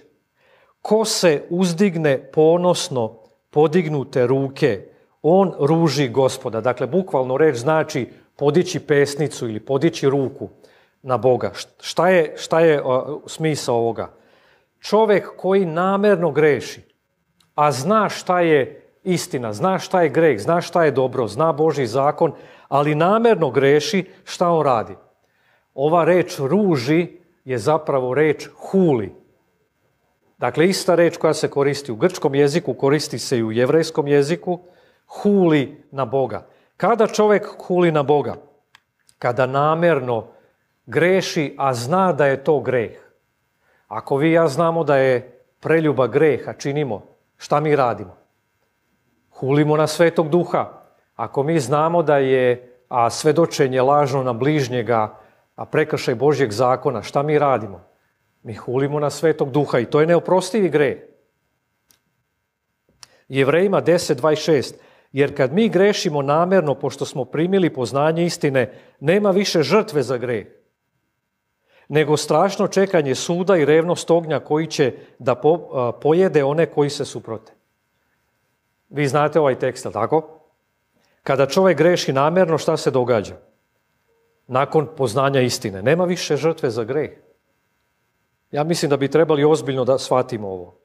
Ko 0.81 1.05
se 1.05 1.43
uzdigne 1.49 2.31
ponosno 2.31 3.19
podignute 3.49 4.27
ruke, 4.27 4.85
on 5.21 5.53
ruži 5.59 6.09
gospoda. 6.09 6.61
Dakle, 6.61 6.87
bukvalno 6.87 7.37
reč 7.37 7.55
znači 7.55 8.07
podići 8.35 8.79
pesnicu 8.79 9.49
ili 9.49 9.59
podići 9.59 10.09
ruku 10.09 10.49
na 11.01 11.17
Boga. 11.17 11.51
Šta 11.81 12.09
je, 12.09 12.33
šta 12.37 12.59
je 12.59 12.81
uh, 12.81 13.21
smisao 13.27 13.75
ovoga? 13.75 14.13
Čovek 14.79 15.35
koji 15.37 15.65
namerno 15.65 16.31
greši, 16.31 16.88
a 17.59 17.71
zna 17.71 18.09
šta 18.09 18.39
je 18.39 18.87
istina, 19.03 19.53
zna 19.53 19.79
šta 19.79 20.01
je 20.01 20.09
greh, 20.09 20.39
zna 20.39 20.61
šta 20.61 20.83
je 20.83 20.91
dobro, 20.91 21.27
zna 21.27 21.51
Boži 21.51 21.87
zakon, 21.87 22.31
ali 22.67 22.95
namerno 22.95 23.51
greši, 23.51 24.05
šta 24.23 24.47
on 24.49 24.63
radi? 24.63 24.95
Ova 25.73 26.05
reč 26.05 26.39
ruži 26.39 27.19
je 27.45 27.57
zapravo 27.57 28.13
reč 28.13 28.47
huli. 28.55 29.11
Dakle, 30.37 30.69
ista 30.69 30.95
reč 30.95 31.17
koja 31.17 31.33
se 31.33 31.49
koristi 31.51 31.91
u 31.91 31.95
grčkom 31.95 32.35
jeziku, 32.35 32.73
koristi 32.73 33.19
se 33.19 33.37
i 33.37 33.43
u 33.43 33.51
jevrejskom 33.51 34.07
jeziku, 34.07 34.59
huli 35.07 35.83
na 35.91 36.05
Boga. 36.05 36.47
Kada 36.77 37.07
čovek 37.07 37.47
huli 37.67 37.91
na 37.91 38.03
Boga? 38.03 38.35
Kada 39.19 39.45
namerno 39.45 40.27
greši, 40.85 41.55
a 41.57 41.73
zna 41.73 42.13
da 42.13 42.25
je 42.25 42.43
to 42.43 42.59
greh. 42.59 42.95
Ako 43.87 44.17
vi 44.17 44.31
ja 44.31 44.47
znamo 44.47 44.83
da 44.83 44.95
je 44.95 45.43
preljuba 45.59 46.07
greh, 46.07 46.47
a 46.47 46.53
činimo, 46.53 47.08
šta 47.39 47.59
mi 47.59 47.75
radimo? 47.75 48.17
Hulimo 49.31 49.77
na 49.77 49.87
svetog 49.87 50.29
duha. 50.29 50.83
Ako 51.15 51.43
mi 51.43 51.59
znamo 51.59 52.03
da 52.03 52.17
je 52.17 52.75
a 52.89 53.09
svedočenje 53.09 53.81
lažno 53.81 54.23
na 54.23 54.33
bližnjega 54.33 55.15
a 55.55 55.65
prekršaj 55.65 56.15
Božjeg 56.15 56.51
zakona, 56.51 57.01
šta 57.01 57.23
mi 57.23 57.39
radimo? 57.39 57.81
Mi 58.43 58.53
hulimo 58.53 58.99
na 58.99 59.09
svetog 59.09 59.51
duha 59.51 59.79
i 59.79 59.85
to 59.85 60.01
je 60.01 60.07
neoprostivi 60.07 60.69
greh. 60.69 60.97
Jevrejima 63.27 63.81
10.26 63.81 64.73
Jer 65.11 65.37
kad 65.37 65.53
mi 65.53 65.69
grešimo 65.69 66.21
namjerno, 66.21 66.75
pošto 66.75 67.05
smo 67.05 67.25
primili 67.25 67.73
poznanje 67.73 68.25
istine, 68.25 68.73
nema 68.99 69.31
više 69.31 69.63
žrtve 69.63 70.03
za 70.03 70.17
greh. 70.17 70.47
Nego 71.89 72.17
strašno 72.17 72.67
čekanje 72.67 73.15
suda 73.15 73.57
i 73.57 73.65
revnost 73.65 74.11
ognja 74.11 74.39
koji 74.39 74.67
će 74.67 74.93
da 75.19 75.35
pojede 76.01 76.43
one 76.43 76.65
koji 76.65 76.89
se 76.89 77.05
suprote. 77.05 77.51
Vi 78.89 79.07
znate 79.07 79.39
ovaj 79.39 79.59
tekst, 79.59 79.87
tako? 79.93 80.39
Kada 81.23 81.45
čovjek 81.45 81.77
greši 81.77 82.13
namjerno, 82.13 82.57
šta 82.57 82.77
se 82.77 82.91
događa? 82.91 83.35
Nakon 84.47 84.87
poznanja 84.97 85.41
istine. 85.41 85.81
Nema 85.81 86.05
više 86.05 86.37
žrtve 86.37 86.69
za 86.69 86.83
greh. 86.83 87.11
Ja 88.51 88.63
mislim 88.63 88.89
da 88.89 88.97
bi 88.97 89.11
trebali 89.11 89.43
ozbiljno 89.43 89.85
da 89.85 89.97
shvatimo 89.97 90.47
ovo. 90.47 90.75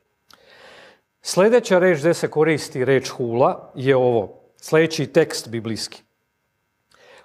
Sljedeća 1.22 1.78
reč 1.78 1.98
gdje 1.98 2.14
se 2.14 2.30
koristi 2.30 2.84
reč 2.84 3.08
hula 3.08 3.72
je 3.74 3.96
ovo. 3.96 4.40
Sljedeći 4.56 5.06
tekst 5.06 5.48
biblijski. 5.48 6.02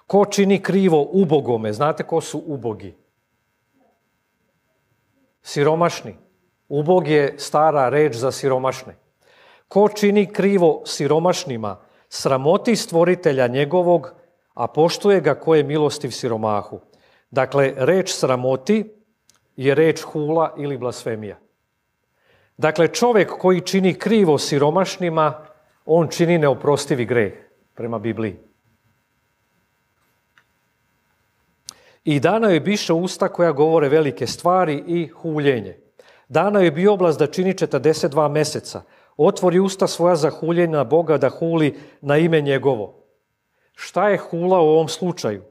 Ko 0.06 0.24
čini 0.24 0.62
krivo 0.62 1.08
ubogome? 1.12 1.72
Znate 1.72 2.02
ko 2.02 2.20
su 2.20 2.42
ubogi? 2.46 2.94
Siromašni. 5.42 6.16
Ubog 6.68 7.08
je 7.08 7.34
stara 7.38 7.88
reč 7.88 8.14
za 8.16 8.32
siromašne. 8.32 8.96
Ko 9.68 9.88
čini 9.88 10.26
krivo 10.32 10.82
siromašnima, 10.86 11.76
sramoti 12.08 12.76
stvoritelja 12.76 13.46
njegovog, 13.46 14.14
a 14.54 14.66
poštuje 14.66 15.20
ga 15.20 15.34
ko 15.34 15.54
je 15.54 15.62
milostiv 15.64 16.10
siromahu. 16.10 16.80
Dakle, 17.30 17.72
reč 17.76 18.12
sramoti 18.12 18.84
je 19.56 19.74
reč 19.74 20.02
hula 20.02 20.54
ili 20.58 20.78
blasfemija. 20.78 21.38
Dakle, 22.56 22.88
čovjek 22.88 23.30
koji 23.38 23.60
čini 23.60 23.94
krivo 23.94 24.38
siromašnima, 24.38 25.46
on 25.86 26.08
čini 26.08 26.38
neoprostivi 26.38 27.04
greh 27.04 27.32
prema 27.74 27.98
Bibliji. 27.98 28.49
I 32.04 32.20
dana 32.20 32.48
je 32.48 32.60
biše 32.60 32.92
usta 32.92 33.28
koja 33.28 33.52
govore 33.52 33.88
velike 33.88 34.26
stvari 34.26 34.84
i 34.86 35.08
huljenje. 35.08 35.78
Dana 36.28 36.60
je 36.60 36.70
bi 36.70 36.88
oblast 36.88 37.18
da 37.18 37.26
čini 37.26 37.54
42 37.54 38.28
meseca. 38.30 38.82
Otvori 39.16 39.58
usta 39.58 39.86
svoja 39.86 40.16
za 40.16 40.30
huljenje 40.30 40.72
na 40.72 40.84
Boga 40.84 41.18
da 41.18 41.28
huli 41.28 41.78
na 42.00 42.16
ime 42.18 42.40
njegovo. 42.40 43.04
Šta 43.74 44.08
je 44.08 44.18
hula 44.18 44.60
u 44.60 44.68
ovom 44.68 44.88
slučaju? 44.88 45.42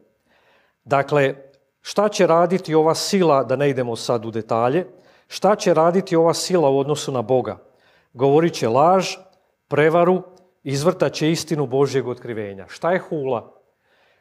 Dakle, 0.84 1.36
šta 1.82 2.10
će 2.10 2.28
raditi 2.28 2.76
ova 2.76 2.96
sila, 2.96 3.44
da 3.44 3.56
ne 3.56 3.70
idemo 3.70 3.96
sad 3.96 4.26
u 4.26 4.32
detalje, 4.32 4.86
Šta 5.30 5.56
će 5.56 5.74
raditi 5.74 6.16
ova 6.16 6.34
sila 6.34 6.70
u 6.70 6.80
odnosu 6.80 7.12
na 7.12 7.22
Boga? 7.22 7.58
Govorit 8.14 8.54
će 8.54 8.68
laž, 8.68 9.16
prevaru, 9.68 10.24
izvrtat 10.64 11.14
će 11.14 11.32
istinu 11.32 11.68
Božjeg 11.68 12.08
otkrivenja. 12.08 12.66
Šta 12.68 12.92
je 12.92 13.00
hula? 13.00 13.59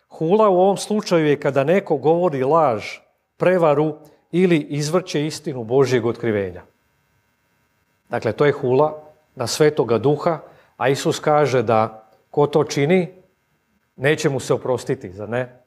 Hula 0.08 0.48
u 0.48 0.60
ovom 0.60 0.76
slučaju 0.76 1.26
je 1.26 1.40
kada 1.40 1.64
neko 1.64 1.96
govori 1.96 2.44
laž, 2.44 2.84
prevaru 3.36 3.94
ili 4.32 4.58
izvrće 4.58 5.26
istinu 5.26 5.64
Božjeg 5.64 6.06
otkrivenja. 6.06 6.62
Dakle, 8.08 8.32
to 8.32 8.46
je 8.46 8.52
hula 8.52 9.02
na 9.34 9.46
svetoga 9.46 9.98
duha, 9.98 10.40
a 10.76 10.88
Isus 10.88 11.18
kaže 11.18 11.62
da 11.62 12.10
ko 12.30 12.46
to 12.46 12.64
čini, 12.64 13.12
neće 13.96 14.28
mu 14.28 14.40
se 14.40 14.54
oprostiti, 14.54 15.12
za 15.12 15.26
ne? 15.26 15.62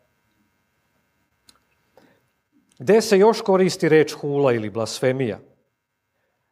Gde 2.79 3.01
se 3.01 3.17
još 3.17 3.41
koristi 3.41 3.89
reč 3.89 4.13
hula 4.13 4.53
ili 4.53 4.69
blasfemija? 4.69 5.39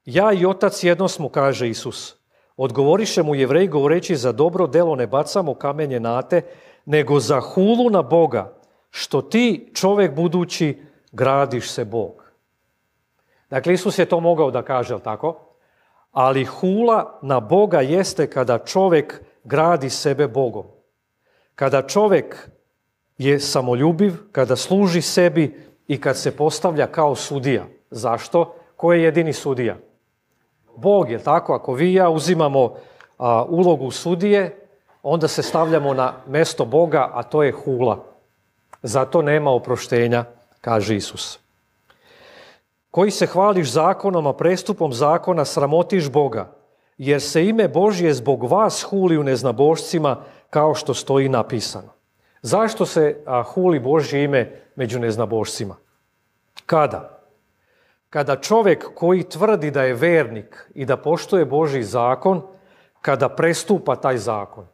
Ja 0.06 0.34
i 0.34 0.46
otac 0.46 0.84
jedno 0.84 1.08
smo, 1.08 1.30
kaže 1.30 1.70
Isus. 1.70 2.16
Odgovoriše 2.58 3.24
mu 3.24 3.36
jevrej 3.36 3.68
govoreći 3.68 4.16
za 4.16 4.32
dobro 4.32 4.68
delo 4.68 4.96
ne 4.96 5.08
bacamo 5.08 5.54
kamenje 5.54 6.00
nate, 6.00 6.42
nego 6.90 7.20
za 7.20 7.40
hulu 7.40 7.90
na 7.90 8.02
Boga, 8.02 8.54
što 8.90 9.22
ti 9.22 9.72
čovjek 9.74 10.16
budući 10.16 10.82
gradiš 11.12 11.70
se 11.72 11.86
Bog. 11.86 12.32
Dakle, 13.50 13.74
Isus 13.74 14.00
je 14.00 14.06
to 14.06 14.20
mogao 14.20 14.52
da 14.52 14.62
kaže, 14.62 14.94
ali 14.94 15.04
tako? 15.04 15.36
Ali 16.12 16.46
hula 16.46 17.20
na 17.22 17.40
Boga 17.40 17.82
jeste 17.82 18.30
kada 18.30 18.58
čovjek 18.58 19.22
gradi 19.44 19.90
sebe 19.90 20.28
Bogom. 20.28 20.66
Kada 21.56 21.82
čovjek 21.82 22.50
je 23.18 23.40
samoljubiv, 23.40 24.14
kada 24.32 24.56
služi 24.56 25.02
sebi, 25.02 25.70
i 25.88 26.02
kad 26.02 26.18
se 26.18 26.38
postavlja 26.38 26.88
kao 26.88 27.16
sudija. 27.16 27.66
Zašto? 27.92 28.56
Ko 28.76 28.94
je 28.94 29.04
jedini 29.04 29.34
sudija? 29.34 29.78
Bog 30.76 31.12
je 31.12 31.20
tako. 31.24 31.54
Ako 31.54 31.74
vi 31.74 31.92
i 31.92 31.94
ja 31.94 32.10
uzimamo 32.10 32.76
ulogu 33.48 33.92
sudije, 33.92 34.69
onda 35.10 35.28
se 35.28 35.44
stavljamo 35.44 35.94
na 35.94 36.14
mesto 36.28 36.66
Boga, 36.66 37.10
a 37.14 37.24
to 37.24 37.44
je 37.44 37.52
hula. 37.52 38.04
Zato 38.84 39.22
nema 39.22 39.52
oproštenja, 39.52 40.26
kaže 40.62 40.96
Isus. 40.96 41.40
Koji 42.92 43.12
se 43.12 43.26
hvališ 43.26 43.72
zakonom, 43.72 44.28
a 44.28 44.34
prestupom 44.34 44.94
zakona 44.94 45.46
sramotiš 45.46 46.10
Boga, 46.10 46.52
jer 46.98 47.22
se 47.22 47.46
ime 47.46 47.68
Božje 47.68 48.14
zbog 48.14 48.44
vas 48.44 48.84
huli 48.84 49.18
u 49.18 49.24
neznabošcima, 49.24 50.24
kao 50.50 50.74
što 50.74 50.94
stoji 50.94 51.30
napisano. 51.30 51.94
Zašto 52.42 52.86
se 52.86 53.24
huli 53.54 53.80
Božje 53.80 54.24
ime 54.24 54.62
među 54.76 55.00
neznabošcima? 55.00 55.76
Kada? 56.66 57.20
Kada 58.10 58.36
čovjek 58.36 58.94
koji 58.96 59.24
tvrdi 59.24 59.72
da 59.72 59.84
je 59.84 59.94
vernik 59.94 60.70
i 60.76 60.86
da 60.86 60.98
poštuje 60.98 61.46
Božji 61.46 61.84
zakon, 61.84 62.42
kada 63.02 63.30
prestupa 63.30 63.96
taj 63.96 64.18
zakon. 64.18 64.68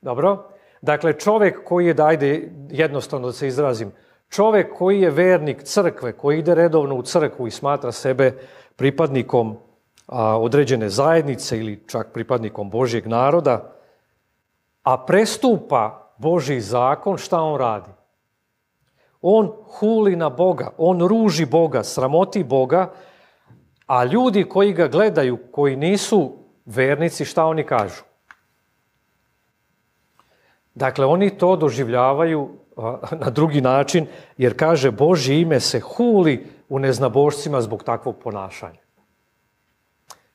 Dobro? 0.00 0.50
Dakle, 0.82 1.12
čovjek 1.12 1.64
koji 1.64 1.86
je, 1.86 1.94
dajde 1.94 2.48
jednostavno 2.70 3.26
da 3.26 3.32
se 3.32 3.48
izrazim, 3.48 3.92
čovjek 4.28 4.74
koji 4.78 5.00
je 5.00 5.10
vernik 5.10 5.62
crkve, 5.62 6.12
koji 6.12 6.38
ide 6.38 6.54
redovno 6.54 6.94
u 6.94 7.02
crkvu 7.02 7.46
i 7.46 7.50
smatra 7.50 7.92
sebe 7.92 8.32
pripadnikom 8.76 9.56
određene 10.16 10.88
zajednice 10.88 11.58
ili 11.58 11.84
čak 11.86 12.12
pripadnikom 12.12 12.70
Božjeg 12.70 13.06
naroda, 13.06 13.72
a 14.82 15.04
prestupa 15.06 16.12
Božji 16.18 16.60
zakon, 16.60 17.18
šta 17.18 17.40
on 17.40 17.58
radi? 17.58 17.90
On 19.22 19.52
huli 19.78 20.16
na 20.16 20.28
Boga, 20.28 20.70
on 20.78 21.00
ruži 21.00 21.46
Boga, 21.46 21.82
sramoti 21.82 22.44
Boga, 22.44 22.92
a 23.86 24.04
ljudi 24.04 24.44
koji 24.44 24.72
ga 24.72 24.88
gledaju, 24.88 25.38
koji 25.52 25.76
nisu 25.76 26.32
vernici, 26.64 27.24
šta 27.24 27.44
oni 27.44 27.64
kažu? 27.64 28.09
Dakle, 30.74 31.06
oni 31.06 31.30
to 31.30 31.56
doživljavaju 31.56 32.48
na 33.12 33.30
drugi 33.30 33.60
način, 33.60 34.06
jer 34.38 34.56
kaže 34.56 34.90
Božje 34.90 35.40
ime 35.40 35.60
se 35.60 35.80
huli 35.80 36.46
u 36.68 36.78
neznabošcima 36.78 37.60
zbog 37.60 37.84
takvog 37.84 38.16
ponašanja. 38.22 38.80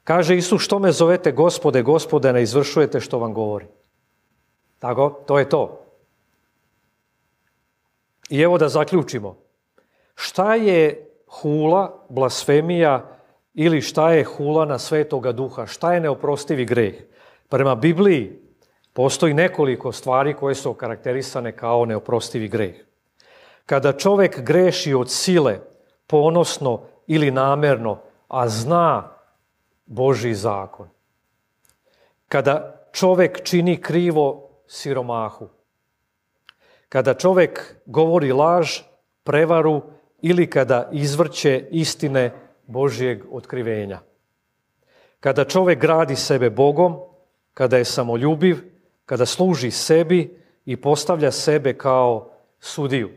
Kaže 0.04 0.38
Isus, 0.38 0.62
što 0.62 0.80
me 0.80 0.92
zovete 0.92 1.32
gospode, 1.32 1.82
gospode, 1.82 2.34
ne 2.34 2.44
izvršujete 2.44 3.00
što 3.00 3.20
vam 3.20 3.34
govori. 3.34 3.66
Tako, 4.80 5.10
to 5.26 5.40
je 5.40 5.50
to. 5.50 5.82
I 8.30 8.42
evo 8.42 8.58
da 8.58 8.70
zaključimo. 8.70 9.38
Šta 10.16 10.56
je 10.56 11.10
hula, 11.28 12.06
blasfemija 12.10 13.18
ili 13.54 13.82
šta 13.82 14.12
je 14.12 14.24
hula 14.24 14.66
na 14.66 14.80
svetoga 14.80 15.32
duha? 15.32 15.66
Šta 15.66 15.94
je 15.94 16.00
neoprostivi 16.00 16.66
greh? 16.66 16.96
Prema 17.50 17.76
Bibliji 17.76 18.45
postoji 18.96 19.34
nekoliko 19.34 19.92
stvari 19.92 20.34
koje 20.34 20.56
su 20.56 20.70
okarakterisane 20.70 21.52
kao 21.52 21.86
neoprostivi 21.86 22.48
greh. 22.48 22.76
Kada 23.66 23.94
čovjek 23.94 24.40
greši 24.40 24.94
od 24.94 25.12
sile, 25.12 25.60
ponosno 26.08 26.82
ili 27.08 27.32
namjerno, 27.32 28.00
a 28.28 28.50
zna 28.50 29.12
Boži 29.86 30.34
zakon. 30.34 30.90
Kada 32.28 32.88
čovjek 32.92 33.44
čini 33.44 33.82
krivo 33.82 34.50
siromahu. 34.68 35.50
Kada 36.90 37.14
čovjek 37.14 37.76
govori 37.86 38.32
laž, 38.32 38.80
prevaru 39.24 39.82
ili 40.22 40.50
kada 40.50 40.90
izvrće 40.92 41.68
istine 41.72 42.32
Božjeg 42.68 43.24
otkrivenja. 43.32 44.00
Kada 45.20 45.44
čovjek 45.44 45.80
gradi 45.80 46.16
sebe 46.16 46.50
Bogom, 46.50 47.00
kada 47.54 47.78
je 47.78 47.86
samoljubiv, 47.86 48.75
kada 49.06 49.26
služi 49.26 49.72
sebi 49.72 50.40
i 50.66 50.76
postavlja 50.78 51.32
sebe 51.32 51.74
kao 51.74 52.30
sudiju. 52.60 53.10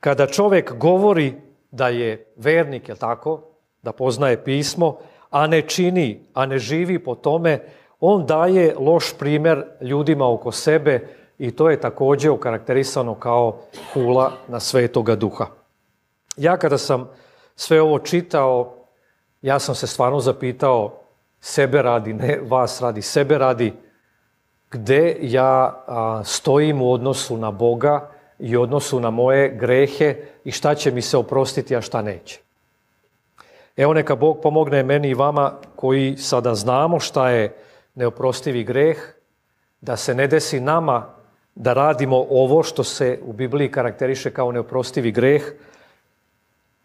Kada 0.00 0.26
čovjek 0.26 0.72
govori 0.72 1.34
da 1.70 1.88
je 1.88 2.32
vernik, 2.36 2.88
je 2.88 2.94
tako, 2.94 3.42
da 3.82 3.92
poznaje 3.92 4.44
pismo, 4.44 4.98
a 5.30 5.46
ne 5.46 5.62
čini, 5.62 6.26
a 6.34 6.46
ne 6.46 6.58
živi 6.58 6.98
po 6.98 7.14
tome, 7.14 7.60
on 8.00 8.26
daje 8.26 8.74
loš 8.78 9.12
primjer 9.18 9.64
ljudima 9.80 10.32
oko 10.32 10.52
sebe 10.52 11.08
i 11.38 11.50
to 11.50 11.70
je 11.70 11.80
također 11.80 12.30
okarakterisano 12.30 13.14
kao 13.14 13.58
kula 13.92 14.32
na 14.48 14.60
svetoga 14.60 15.16
duha. 15.16 15.46
Ja 16.36 16.56
kada 16.56 16.78
sam 16.78 17.10
sve 17.56 17.82
ovo 17.82 17.98
čitao, 17.98 18.74
ja 19.42 19.58
sam 19.58 19.74
se 19.74 19.86
stvarno 19.86 20.20
zapitao 20.20 21.00
sebe 21.40 21.82
radi, 21.82 22.12
ne 22.12 22.40
vas 22.42 22.80
radi, 22.80 23.02
sebe 23.02 23.38
radi, 23.38 23.72
gde 24.72 25.16
ja 25.20 25.84
stojim 26.24 26.82
u 26.82 26.92
odnosu 26.92 27.36
na 27.36 27.50
Boga 27.50 28.10
i 28.38 28.56
odnosu 28.56 29.00
na 29.00 29.10
moje 29.10 29.48
grehe 29.48 30.16
i 30.44 30.50
šta 30.50 30.74
će 30.74 30.90
mi 30.90 31.02
se 31.02 31.16
oprostiti, 31.16 31.76
a 31.76 31.80
šta 31.80 32.02
neće. 32.02 32.40
Evo 33.76 33.94
neka 33.94 34.16
Bog 34.16 34.40
pomogne 34.42 34.82
meni 34.82 35.08
i 35.08 35.14
vama 35.14 35.52
koji 35.76 36.16
sada 36.16 36.54
znamo 36.54 37.00
šta 37.00 37.30
je 37.30 37.56
neoprostivi 37.94 38.64
greh, 38.64 38.96
da 39.80 39.96
se 39.96 40.14
ne 40.14 40.26
desi 40.26 40.60
nama 40.60 41.06
da 41.54 41.72
radimo 41.72 42.26
ovo 42.30 42.62
što 42.62 42.84
se 42.84 43.18
u 43.24 43.32
Bibliji 43.32 43.70
karakteriše 43.70 44.30
kao 44.30 44.52
neoprostivi 44.52 45.12
greh, 45.12 45.42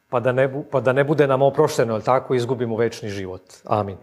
pa 0.10 0.20
da 0.20 0.32
ne, 0.32 0.64
pa 0.72 0.80
da 0.80 0.94
ne 0.94 1.04
bude 1.04 1.28
nam 1.28 1.42
oprošteno, 1.42 1.94
ali 1.94 2.04
tako 2.04 2.36
izgubimo 2.36 2.76
večni 2.76 3.10
život. 3.10 3.42
Amin. 3.66 3.98